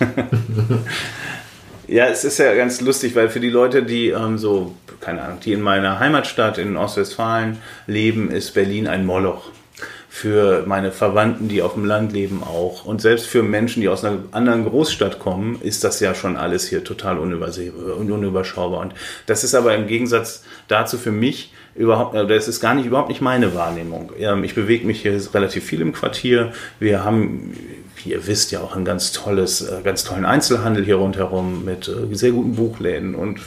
ja, 1.86 2.06
es 2.06 2.24
ist 2.24 2.38
ja 2.38 2.52
ganz 2.54 2.80
lustig, 2.80 3.14
weil 3.14 3.28
für 3.28 3.40
die 3.40 3.50
Leute, 3.50 3.84
die 3.84 4.08
ähm, 4.08 4.38
so, 4.38 4.74
keine 5.00 5.22
Ahnung, 5.22 5.38
die 5.44 5.52
in 5.52 5.62
meiner 5.62 6.00
Heimatstadt 6.00 6.58
in 6.58 6.76
Ostwestfalen 6.76 7.58
leben, 7.86 8.28
ist 8.30 8.54
Berlin 8.54 8.88
ein 8.88 9.06
Moloch 9.06 9.52
für 10.14 10.64
meine 10.66 10.92
Verwandten, 10.92 11.48
die 11.48 11.62
auf 11.62 11.72
dem 11.72 11.86
Land 11.86 12.12
leben 12.12 12.42
auch. 12.44 12.84
Und 12.84 13.00
selbst 13.00 13.26
für 13.26 13.42
Menschen, 13.42 13.80
die 13.80 13.88
aus 13.88 14.04
einer 14.04 14.18
anderen 14.32 14.66
Großstadt 14.66 15.18
kommen, 15.18 15.58
ist 15.62 15.84
das 15.84 16.00
ja 16.00 16.14
schon 16.14 16.36
alles 16.36 16.68
hier 16.68 16.84
total 16.84 17.16
unüberschaubar. 17.18 18.80
Und 18.80 18.92
das 19.24 19.42
ist 19.42 19.54
aber 19.54 19.74
im 19.74 19.86
Gegensatz 19.86 20.44
dazu 20.68 20.98
für 20.98 21.12
mich 21.12 21.54
überhaupt, 21.74 22.14
äh, 22.14 22.26
das 22.26 22.46
ist 22.46 22.60
gar 22.60 22.74
nicht, 22.74 22.84
überhaupt 22.84 23.08
nicht 23.08 23.22
meine 23.22 23.54
Wahrnehmung. 23.54 24.12
Ich 24.42 24.54
bewege 24.54 24.86
mich 24.86 25.00
hier 25.00 25.18
relativ 25.32 25.64
viel 25.64 25.80
im 25.80 25.94
Quartier. 25.94 26.52
Wir 26.78 27.04
haben 27.04 27.56
wie 27.96 28.10
ihr 28.10 28.26
wisst, 28.26 28.50
ja 28.52 28.60
auch 28.60 28.76
ein 28.76 28.84
ganz 28.84 29.12
tolles, 29.12 29.62
äh, 29.62 29.80
ganz 29.82 30.04
tollen 30.04 30.24
Einzelhandel 30.24 30.84
hier 30.84 30.96
rundherum 30.96 31.64
mit 31.64 31.88
äh, 31.88 32.14
sehr 32.14 32.32
guten 32.32 32.54
Buchläden 32.54 33.14
und 33.14 33.40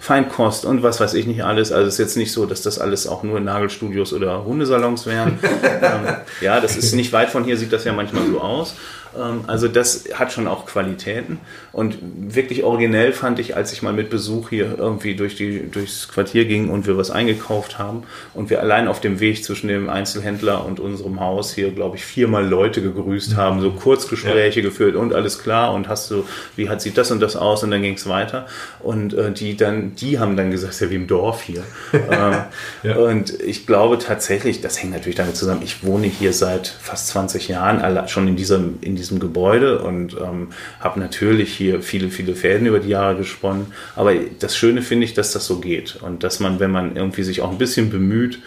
Feinkost 0.00 0.64
und 0.64 0.82
was 0.82 1.00
weiß 1.00 1.14
ich 1.14 1.26
nicht 1.26 1.44
alles. 1.44 1.72
Also 1.72 1.86
es 1.86 1.94
ist 1.94 1.98
jetzt 1.98 2.16
nicht 2.16 2.32
so, 2.32 2.46
dass 2.46 2.62
das 2.62 2.78
alles 2.78 3.06
auch 3.06 3.22
nur 3.22 3.40
Nagelstudios 3.40 4.12
oder 4.12 4.44
Hundesalons 4.44 5.06
wären. 5.06 5.38
ähm, 5.82 6.16
ja, 6.40 6.60
das 6.60 6.76
ist 6.76 6.94
nicht 6.94 7.12
weit 7.12 7.30
von 7.30 7.44
hier, 7.44 7.56
sieht 7.56 7.72
das 7.72 7.84
ja 7.84 7.92
manchmal 7.92 8.26
so 8.26 8.40
aus. 8.40 8.74
Ähm, 9.18 9.44
also 9.46 9.68
das 9.68 10.04
hat 10.14 10.32
schon 10.32 10.46
auch 10.46 10.66
Qualitäten. 10.66 11.38
Und 11.72 11.98
wirklich 12.02 12.64
originell 12.64 13.12
fand 13.12 13.38
ich, 13.38 13.56
als 13.56 13.72
ich 13.72 13.82
mal 13.82 13.92
mit 13.92 14.10
Besuch 14.10 14.50
hier 14.50 14.76
irgendwie 14.78 15.14
durch 15.14 15.36
die, 15.36 15.70
durchs 15.70 16.08
Quartier 16.08 16.44
ging 16.44 16.68
und 16.68 16.86
wir 16.86 16.96
was 16.96 17.10
eingekauft 17.10 17.78
haben 17.78 18.04
und 18.34 18.50
wir 18.50 18.60
allein 18.60 18.88
auf 18.88 19.00
dem 19.00 19.20
Weg 19.20 19.44
zwischen 19.44 19.68
dem 19.68 19.88
Einzelhändler 19.88 20.64
und 20.64 20.80
unserem 20.80 21.20
Haus 21.20 21.54
hier, 21.54 21.70
glaube 21.70 21.96
ich, 21.96 22.04
viermal 22.04 22.46
Leute 22.46 22.82
gegrüßt 22.82 23.36
haben, 23.36 23.60
so 23.60 23.70
Kurzgespräche 23.70 24.60
ja. 24.60 24.66
geführt 24.66 24.96
und 24.96 25.14
alles 25.14 25.38
klar 25.38 25.72
und 25.72 25.88
hast 25.88 26.10
du, 26.10 26.24
wie 26.56 26.68
hat 26.68 26.82
sieht 26.82 26.98
das 26.98 27.10
und 27.10 27.20
das 27.20 27.36
aus 27.36 27.62
und 27.62 27.70
dann 27.70 27.82
ging 27.82 27.94
es 27.94 28.08
weiter. 28.08 28.46
Und 28.80 29.14
äh, 29.14 29.32
die 29.32 29.56
dann, 29.56 29.94
die 29.94 30.18
haben 30.18 30.36
dann 30.36 30.50
gesagt, 30.50 30.80
ja 30.80 30.90
wie 30.90 30.96
im 30.96 31.06
Dorf 31.06 31.42
hier. 31.42 31.62
ähm, 31.92 32.36
ja. 32.82 32.96
Und 32.96 33.38
ich 33.40 33.66
glaube 33.66 33.98
tatsächlich, 33.98 34.60
das 34.60 34.82
hängt 34.82 34.92
natürlich 34.92 35.16
damit 35.16 35.36
zusammen, 35.36 35.62
ich 35.62 35.84
wohne 35.84 36.06
hier 36.06 36.32
seit 36.32 36.66
fast 36.68 37.08
20 37.08 37.48
Jahren 37.48 37.80
schon 38.08 38.28
in 38.28 38.36
diesem, 38.36 38.78
in 38.80 38.96
diesem 39.00 39.18
Gebäude 39.18 39.80
und 39.80 40.14
ähm, 40.14 40.48
habe 40.78 41.00
natürlich 41.00 41.52
hier 41.52 41.82
viele, 41.82 42.10
viele 42.10 42.34
Fäden 42.34 42.66
über 42.66 42.78
die 42.78 42.90
Jahre 42.90 43.16
gesponnen. 43.16 43.66
Aber 43.96 44.14
das 44.14 44.56
Schöne 44.56 44.82
finde 44.82 45.06
ich, 45.06 45.14
dass 45.14 45.32
das 45.32 45.46
so 45.46 45.58
geht 45.58 45.96
und 46.02 46.22
dass 46.22 46.38
man, 46.38 46.60
wenn 46.60 46.70
man 46.70 46.96
irgendwie 46.96 47.22
sich 47.22 47.40
auch 47.40 47.50
ein 47.50 47.58
bisschen 47.58 47.90
bemüht, 47.90 48.38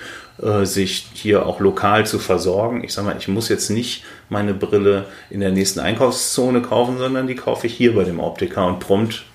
äh, 0.41 0.65
sich 0.65 1.07
hier 1.13 1.45
auch 1.45 1.59
lokal 1.59 2.05
zu 2.05 2.19
versorgen. 2.19 2.83
Ich 2.83 2.93
sage 2.93 3.07
mal, 3.07 3.17
ich 3.17 3.27
muss 3.27 3.49
jetzt 3.49 3.69
nicht 3.69 4.03
meine 4.29 4.53
Brille 4.53 5.05
in 5.29 5.41
der 5.41 5.51
nächsten 5.51 5.79
Einkaufszone 5.79 6.61
kaufen, 6.61 6.97
sondern 6.97 7.27
die 7.27 7.35
kaufe 7.35 7.67
ich 7.67 7.73
hier 7.73 7.95
bei 7.95 8.03
dem 8.03 8.19
Optiker 8.19 8.65
und 8.67 8.79
prompt 8.79 9.25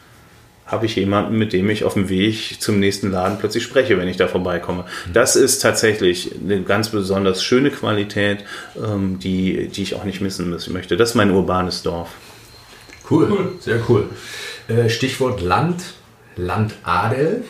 habe 0.68 0.84
ich 0.84 0.96
jemanden, 0.96 1.36
mit 1.38 1.52
dem 1.54 1.68
ich 1.70 1.84
auf 1.84 1.94
dem 1.94 2.10
Weg 2.10 2.60
zum 2.60 2.78
nächsten 2.78 3.10
Laden 3.10 3.38
plötzlich 3.38 3.64
spreche, 3.64 3.98
wenn 3.98 4.06
ich 4.06 4.18
da 4.18 4.28
vorbeikomme. 4.28 4.84
Das 5.12 5.34
ist 5.34 5.60
tatsächlich 5.60 6.32
eine 6.44 6.62
ganz 6.62 6.90
besonders 6.90 7.42
schöne 7.42 7.70
Qualität, 7.70 8.44
ähm, 8.76 9.18
die, 9.18 9.68
die 9.68 9.82
ich 9.82 9.94
auch 9.94 10.04
nicht 10.04 10.20
missen 10.20 10.50
möchte. 10.50 10.98
Das 10.98 11.10
ist 11.10 11.14
mein 11.14 11.30
urbanes 11.30 11.82
Dorf. 11.82 12.10
Cool, 13.10 13.28
cool. 13.30 13.52
sehr 13.60 13.80
cool. 13.88 14.10
Äh, 14.68 14.90
Stichwort 14.90 15.40
Land, 15.40 15.82
Landadel. 16.36 17.44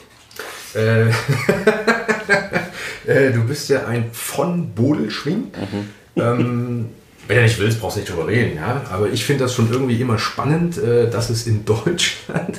Äh, 0.74 1.08
äh, 3.06 3.32
du 3.32 3.42
bist 3.48 3.68
ja 3.68 3.84
ein 3.88 4.10
von 4.12 4.74
Bodelschwing. 4.74 5.38
Mhm. 5.38 5.90
Ähm, 6.14 6.88
wenn 7.26 7.36
du 7.36 7.42
nicht 7.42 7.58
willst, 7.58 7.80
brauchst 7.80 7.96
du 7.96 8.00
nicht 8.00 8.12
drüber 8.12 8.28
reden, 8.28 8.56
ja. 8.56 8.82
Aber 8.90 9.08
ich 9.08 9.24
finde 9.24 9.44
das 9.44 9.54
schon 9.54 9.70
irgendwie 9.70 10.00
immer 10.00 10.18
spannend, 10.18 10.78
dass 10.78 11.28
es 11.28 11.46
in 11.46 11.66
Deutschland 11.66 12.58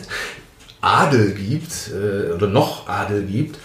Adel 0.81 1.33
gibt 1.33 1.91
äh, 1.91 2.31
oder 2.31 2.47
noch 2.47 2.87
Adel 2.87 3.23
gibt. 3.23 3.57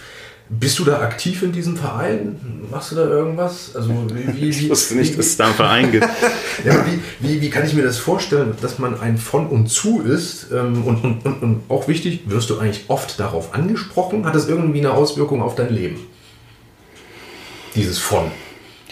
Bist 0.47 0.77
du 0.77 0.83
da 0.83 0.99
aktiv 0.99 1.41
in 1.41 1.51
diesem 1.51 1.75
Verein? 1.75 2.39
Machst 2.69 2.91
du 2.91 2.95
da 2.95 3.05
irgendwas? 3.05 3.75
Also 3.75 3.89
wie, 4.13 4.41
wie, 4.41 4.49
ich 4.49 4.69
wusste 4.69 4.95
nicht, 4.95 5.17
dass 5.17 5.25
es 5.25 5.37
da 5.37 5.45
einen 5.45 5.55
Verein 5.55 5.91
gibt. 5.91 6.07
ja, 6.65 6.85
wie, 6.85 6.99
wie, 7.19 7.41
wie, 7.41 7.49
kann 7.49 7.65
ich 7.65 7.73
mir 7.73 7.81
das 7.81 7.97
vorstellen, 7.97 8.53
dass 8.61 8.77
man 8.77 8.99
ein 8.99 9.17
von 9.17 9.47
und 9.47 9.67
zu 9.67 10.01
ist? 10.01 10.51
Ähm, 10.51 10.83
und, 10.85 11.03
und, 11.03 11.25
und, 11.25 11.41
und 11.41 11.63
auch 11.69 11.87
wichtig, 11.87 12.21
wirst 12.27 12.51
du 12.51 12.59
eigentlich 12.59 12.85
oft 12.89 13.19
darauf 13.19 13.55
angesprochen? 13.55 14.25
Hat 14.25 14.35
das 14.35 14.47
irgendwie 14.47 14.79
eine 14.79 14.91
Auswirkung 14.91 15.41
auf 15.41 15.55
dein 15.55 15.73
Leben? 15.73 15.99
Dieses 17.73 17.97
von. 17.97 18.31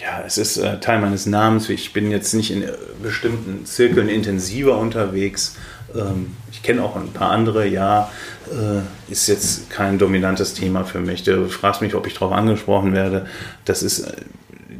Ja, 0.02 0.22
es 0.26 0.36
ist 0.36 0.56
äh, 0.56 0.80
Teil 0.80 1.00
meines 1.00 1.24
Namens. 1.24 1.70
Ich 1.70 1.92
bin 1.92 2.10
jetzt 2.10 2.34
nicht 2.34 2.50
in 2.50 2.62
äh, 2.62 2.72
bestimmten 3.02 3.64
Zirkeln 3.64 4.08
intensiver 4.08 4.76
unterwegs. 4.76 5.56
Ähm, 5.94 6.36
ich 6.50 6.62
kenne 6.62 6.82
auch 6.82 6.96
ein 6.96 7.12
paar 7.12 7.30
andere, 7.30 7.66
ja, 7.66 8.10
äh, 8.50 9.12
ist 9.12 9.26
jetzt 9.28 9.70
kein 9.70 9.98
dominantes 9.98 10.54
Thema 10.54 10.84
für 10.84 11.00
mich. 11.00 11.22
Du 11.22 11.48
fragst 11.48 11.82
mich, 11.82 11.94
ob 11.94 12.06
ich 12.06 12.14
darauf 12.14 12.32
angesprochen 12.32 12.92
werde. 12.94 13.26
Das 13.64 13.82
ist 13.82 14.00
äh, 14.00 14.12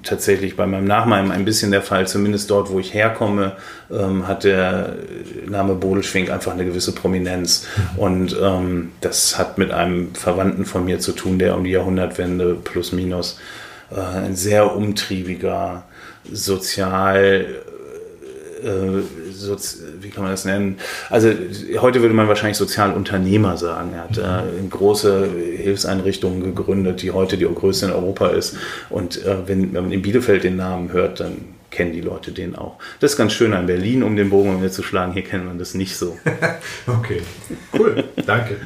tatsächlich 0.02 0.56
bei 0.56 0.66
meinem 0.66 0.86
Nachnamen 0.86 1.32
ein 1.32 1.44
bisschen 1.44 1.70
der 1.70 1.82
Fall, 1.82 2.06
zumindest 2.06 2.50
dort, 2.50 2.70
wo 2.70 2.78
ich 2.78 2.94
herkomme, 2.94 3.52
ähm, 3.90 4.28
hat 4.28 4.44
der 4.44 4.96
Name 5.46 5.74
Bodelschwing 5.74 6.30
einfach 6.30 6.52
eine 6.52 6.64
gewisse 6.64 6.94
Prominenz. 6.94 7.66
Und 7.96 8.36
ähm, 8.40 8.92
das 9.00 9.38
hat 9.38 9.58
mit 9.58 9.70
einem 9.70 10.14
Verwandten 10.14 10.64
von 10.64 10.84
mir 10.84 11.00
zu 11.00 11.12
tun, 11.12 11.38
der 11.38 11.56
um 11.56 11.64
die 11.64 11.70
Jahrhundertwende 11.70 12.54
plus 12.54 12.92
minus 12.92 13.38
äh, 13.90 14.00
ein 14.00 14.36
sehr 14.36 14.76
umtriebiger, 14.76 15.84
sozial 16.30 17.46
so, 17.46 17.73
wie 20.00 20.10
kann 20.10 20.22
man 20.22 20.32
das 20.32 20.44
nennen? 20.44 20.78
Also 21.10 21.30
heute 21.78 22.00
würde 22.00 22.14
man 22.14 22.28
wahrscheinlich 22.28 22.56
Sozialunternehmer 22.56 23.56
sagen. 23.56 23.92
Er 23.94 24.04
hat 24.04 24.18
äh, 24.18 24.66
große 24.68 25.28
Hilfseinrichtungen 25.56 26.42
gegründet, 26.42 27.02
die 27.02 27.10
heute 27.10 27.36
die 27.36 27.44
größte 27.44 27.86
in 27.86 27.92
Europa 27.92 28.28
ist. 28.28 28.56
Und 28.90 29.24
äh, 29.24 29.36
wenn, 29.46 29.74
wenn 29.74 29.84
man 29.84 29.92
in 29.92 30.02
Bielefeld 30.02 30.44
den 30.44 30.56
Namen 30.56 30.92
hört, 30.92 31.20
dann 31.20 31.53
kennen 31.74 31.92
die 31.92 32.00
Leute 32.00 32.30
den 32.32 32.54
auch. 32.56 32.76
Das 33.00 33.12
ist 33.12 33.16
ganz 33.16 33.32
schön 33.32 33.52
an 33.52 33.66
Berlin, 33.66 34.02
um 34.02 34.16
den 34.16 34.30
Bogen 34.30 34.58
wieder 34.58 34.70
zu 34.70 34.82
schlagen. 34.82 35.12
Hier 35.12 35.24
kennt 35.24 35.44
man 35.44 35.58
das 35.58 35.74
nicht 35.74 35.96
so. 35.96 36.16
okay, 36.86 37.20
cool, 37.76 38.04
danke. 38.24 38.56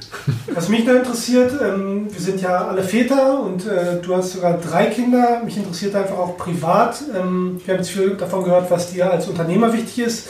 Was 0.53 0.69
mich 0.69 0.85
noch 0.85 0.95
interessiert, 0.95 1.53
ähm, 1.61 2.07
wir 2.13 2.21
sind 2.21 2.41
ja 2.43 2.69
alle 2.69 2.83
Väter 2.83 3.41
und 3.41 3.67
äh, 3.67 4.01
du 4.01 4.15
hast 4.15 4.33
sogar 4.33 4.59
drei 4.59 4.87
Kinder. 4.87 5.43
Mich 5.43 5.57
interessiert 5.57 5.95
einfach 5.95 6.19
auch 6.19 6.37
privat. 6.37 7.03
Ähm, 7.17 7.61
wir 7.65 7.75
haben 7.75 7.81
jetzt 7.81 7.91
viel 7.91 8.11
davon 8.11 8.45
gehört, 8.45 8.71
was 8.71 8.93
dir 8.93 9.11
als 9.11 9.27
Unternehmer 9.27 9.73
wichtig 9.73 10.01
ist. 10.01 10.29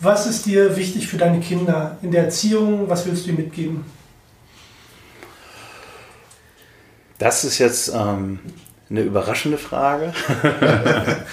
Was 0.00 0.26
ist 0.26 0.46
dir 0.46 0.76
wichtig 0.76 1.08
für 1.08 1.16
deine 1.16 1.40
Kinder 1.40 1.98
in 2.02 2.12
der 2.12 2.24
Erziehung? 2.24 2.88
Was 2.88 3.06
willst 3.06 3.26
du 3.26 3.30
ihnen 3.30 3.38
mitgeben? 3.38 3.84
Das 7.18 7.44
ist 7.44 7.58
jetzt 7.58 7.90
ähm, 7.94 8.38
eine 8.90 9.00
überraschende 9.00 9.58
Frage. 9.58 10.12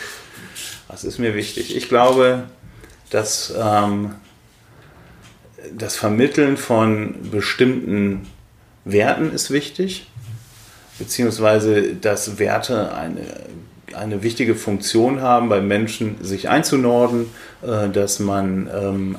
Was 0.88 1.04
ist 1.04 1.20
mir 1.20 1.36
wichtig? 1.36 1.76
Ich 1.76 1.90
glaube, 1.90 2.44
dass 3.10 3.54
ähm, 3.58 4.16
das 5.78 5.96
Vermitteln 5.96 6.58
von 6.58 7.30
bestimmten 7.32 8.28
Werten 8.86 9.32
ist 9.32 9.52
wichtig, 9.52 10.08
beziehungsweise 11.00 11.94
dass 11.94 12.38
Werte 12.38 12.94
eine, 12.94 13.22
eine 13.96 14.24
wichtige 14.24 14.56
Funktion 14.56 15.22
haben, 15.22 15.50
bei 15.50 15.62
Menschen 15.62 16.18
sich 16.22 16.50
einzunorden, 16.50 17.28
äh, 17.62 17.90
dass 17.90 18.20
man 18.20 18.70
ähm, 18.74 19.18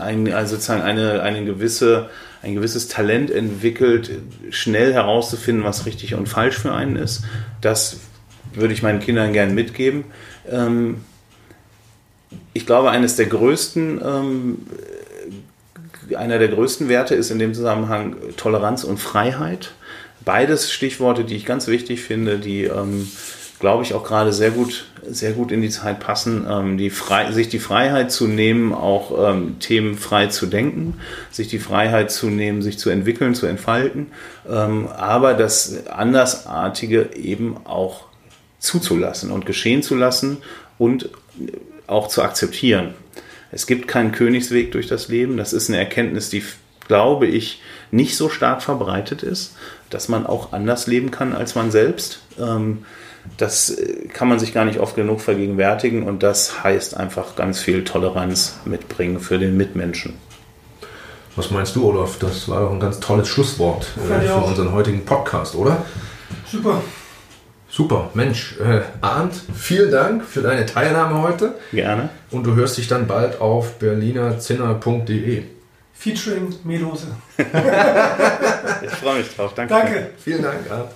ein, 0.00 0.32
also 0.32 0.56
sozusagen 0.56 0.82
eine, 0.82 1.22
eine 1.22 1.44
gewisse, 1.44 2.10
ein 2.42 2.54
gewisses 2.54 2.88
Talent 2.88 3.30
entwickelt, 3.30 4.10
schnell 4.50 4.92
herauszufinden, 4.92 5.64
was 5.64 5.86
richtig 5.86 6.14
und 6.14 6.28
falsch 6.28 6.58
für 6.58 6.72
einen 6.72 6.96
ist. 6.96 7.22
Das 7.60 7.98
würde 8.54 8.74
ich 8.74 8.82
meinen 8.82 9.00
Kindern 9.00 9.32
gerne 9.32 9.52
mitgeben. 9.52 10.04
Ähm, 10.50 11.04
ich 12.52 12.66
glaube, 12.66 12.90
eines 12.90 13.16
der 13.16 13.26
größten, 13.26 14.00
ähm, 14.04 14.58
einer 16.16 16.38
der 16.38 16.48
größten 16.48 16.88
Werte 16.88 17.14
ist 17.14 17.30
in 17.30 17.38
dem 17.38 17.54
Zusammenhang 17.54 18.16
Toleranz 18.36 18.84
und 18.84 18.98
Freiheit. 18.98 19.72
Beides 20.24 20.72
Stichworte, 20.72 21.24
die 21.24 21.36
ich 21.36 21.46
ganz 21.46 21.66
wichtig 21.66 22.02
finde, 22.02 22.38
die, 22.38 22.64
ähm, 22.64 23.08
glaube 23.58 23.84
ich, 23.84 23.94
auch 23.94 24.04
gerade 24.04 24.32
sehr 24.32 24.50
gut, 24.50 24.86
sehr 25.08 25.32
gut 25.32 25.52
in 25.52 25.62
die 25.62 25.70
Zeit 25.70 26.00
passen, 26.00 26.46
ähm, 26.48 26.76
die 26.76 26.90
frei, 26.90 27.32
sich 27.32 27.48
die 27.48 27.58
Freiheit 27.58 28.10
zu 28.10 28.26
nehmen, 28.26 28.74
auch 28.74 29.32
ähm, 29.32 29.58
Themen 29.60 29.96
frei 29.96 30.26
zu 30.26 30.46
denken, 30.46 30.98
sich 31.30 31.48
die 31.48 31.58
Freiheit 31.58 32.10
zu 32.10 32.26
nehmen, 32.28 32.60
sich 32.60 32.78
zu 32.78 32.90
entwickeln, 32.90 33.34
zu 33.34 33.46
entfalten, 33.46 34.08
ähm, 34.48 34.88
aber 34.88 35.34
das 35.34 35.86
Andersartige 35.86 37.10
eben 37.14 37.56
auch 37.64 38.09
zuzulassen 38.60 39.32
und 39.32 39.46
geschehen 39.46 39.82
zu 39.82 39.96
lassen 39.96 40.38
und 40.78 41.10
auch 41.86 42.08
zu 42.08 42.22
akzeptieren. 42.22 42.94
Es 43.50 43.66
gibt 43.66 43.88
keinen 43.88 44.12
Königsweg 44.12 44.70
durch 44.70 44.86
das 44.86 45.08
Leben. 45.08 45.36
Das 45.36 45.52
ist 45.52 45.68
eine 45.68 45.78
Erkenntnis, 45.78 46.30
die, 46.30 46.44
glaube 46.86 47.26
ich, 47.26 47.60
nicht 47.90 48.16
so 48.16 48.28
stark 48.28 48.62
verbreitet 48.62 49.24
ist, 49.24 49.56
dass 49.88 50.08
man 50.08 50.26
auch 50.26 50.52
anders 50.52 50.86
leben 50.86 51.10
kann 51.10 51.32
als 51.32 51.56
man 51.56 51.72
selbst. 51.72 52.20
Ähm, 52.38 52.84
das 53.36 53.70
äh, 53.70 54.06
kann 54.08 54.28
man 54.28 54.38
sich 54.38 54.52
gar 54.52 54.64
nicht 54.64 54.78
oft 54.78 54.94
genug 54.94 55.20
vergegenwärtigen 55.20 56.04
und 56.04 56.22
das 56.22 56.62
heißt 56.62 56.96
einfach 56.96 57.36
ganz 57.36 57.60
viel 57.60 57.84
Toleranz 57.84 58.60
mitbringen 58.64 59.18
für 59.18 59.38
den 59.38 59.56
Mitmenschen. 59.56 60.14
Was 61.36 61.50
meinst 61.50 61.76
du, 61.76 61.88
Olaf? 61.88 62.18
Das 62.18 62.48
war 62.48 62.60
doch 62.60 62.72
ein 62.72 62.80
ganz 62.80 63.00
tolles 63.00 63.28
Schlusswort 63.28 63.86
äh, 63.96 64.26
für 64.26 64.36
unseren 64.36 64.72
heutigen 64.72 65.04
Podcast, 65.04 65.54
oder? 65.54 65.84
Super. 66.46 66.82
Super, 67.70 68.10
Mensch, 68.14 68.56
äh, 68.58 68.80
Arndt, 69.00 69.34
vielen 69.56 69.92
Dank 69.92 70.24
für 70.24 70.42
deine 70.42 70.66
Teilnahme 70.66 71.22
heute. 71.22 71.54
Gerne. 71.72 72.08
Und 72.32 72.44
du 72.44 72.56
hörst 72.56 72.76
dich 72.78 72.88
dann 72.88 73.06
bald 73.06 73.40
auf 73.40 73.78
berlinerzinner.de. 73.78 75.44
Featuring 75.94 76.52
Melose. 76.64 77.06
ich 77.38 78.90
freue 78.90 79.18
mich 79.18 79.36
drauf, 79.36 79.52
danke. 79.54 79.72
Danke. 79.72 80.10
Vielen 80.18 80.42
Dank, 80.42 80.68
Arndt. 80.68 80.90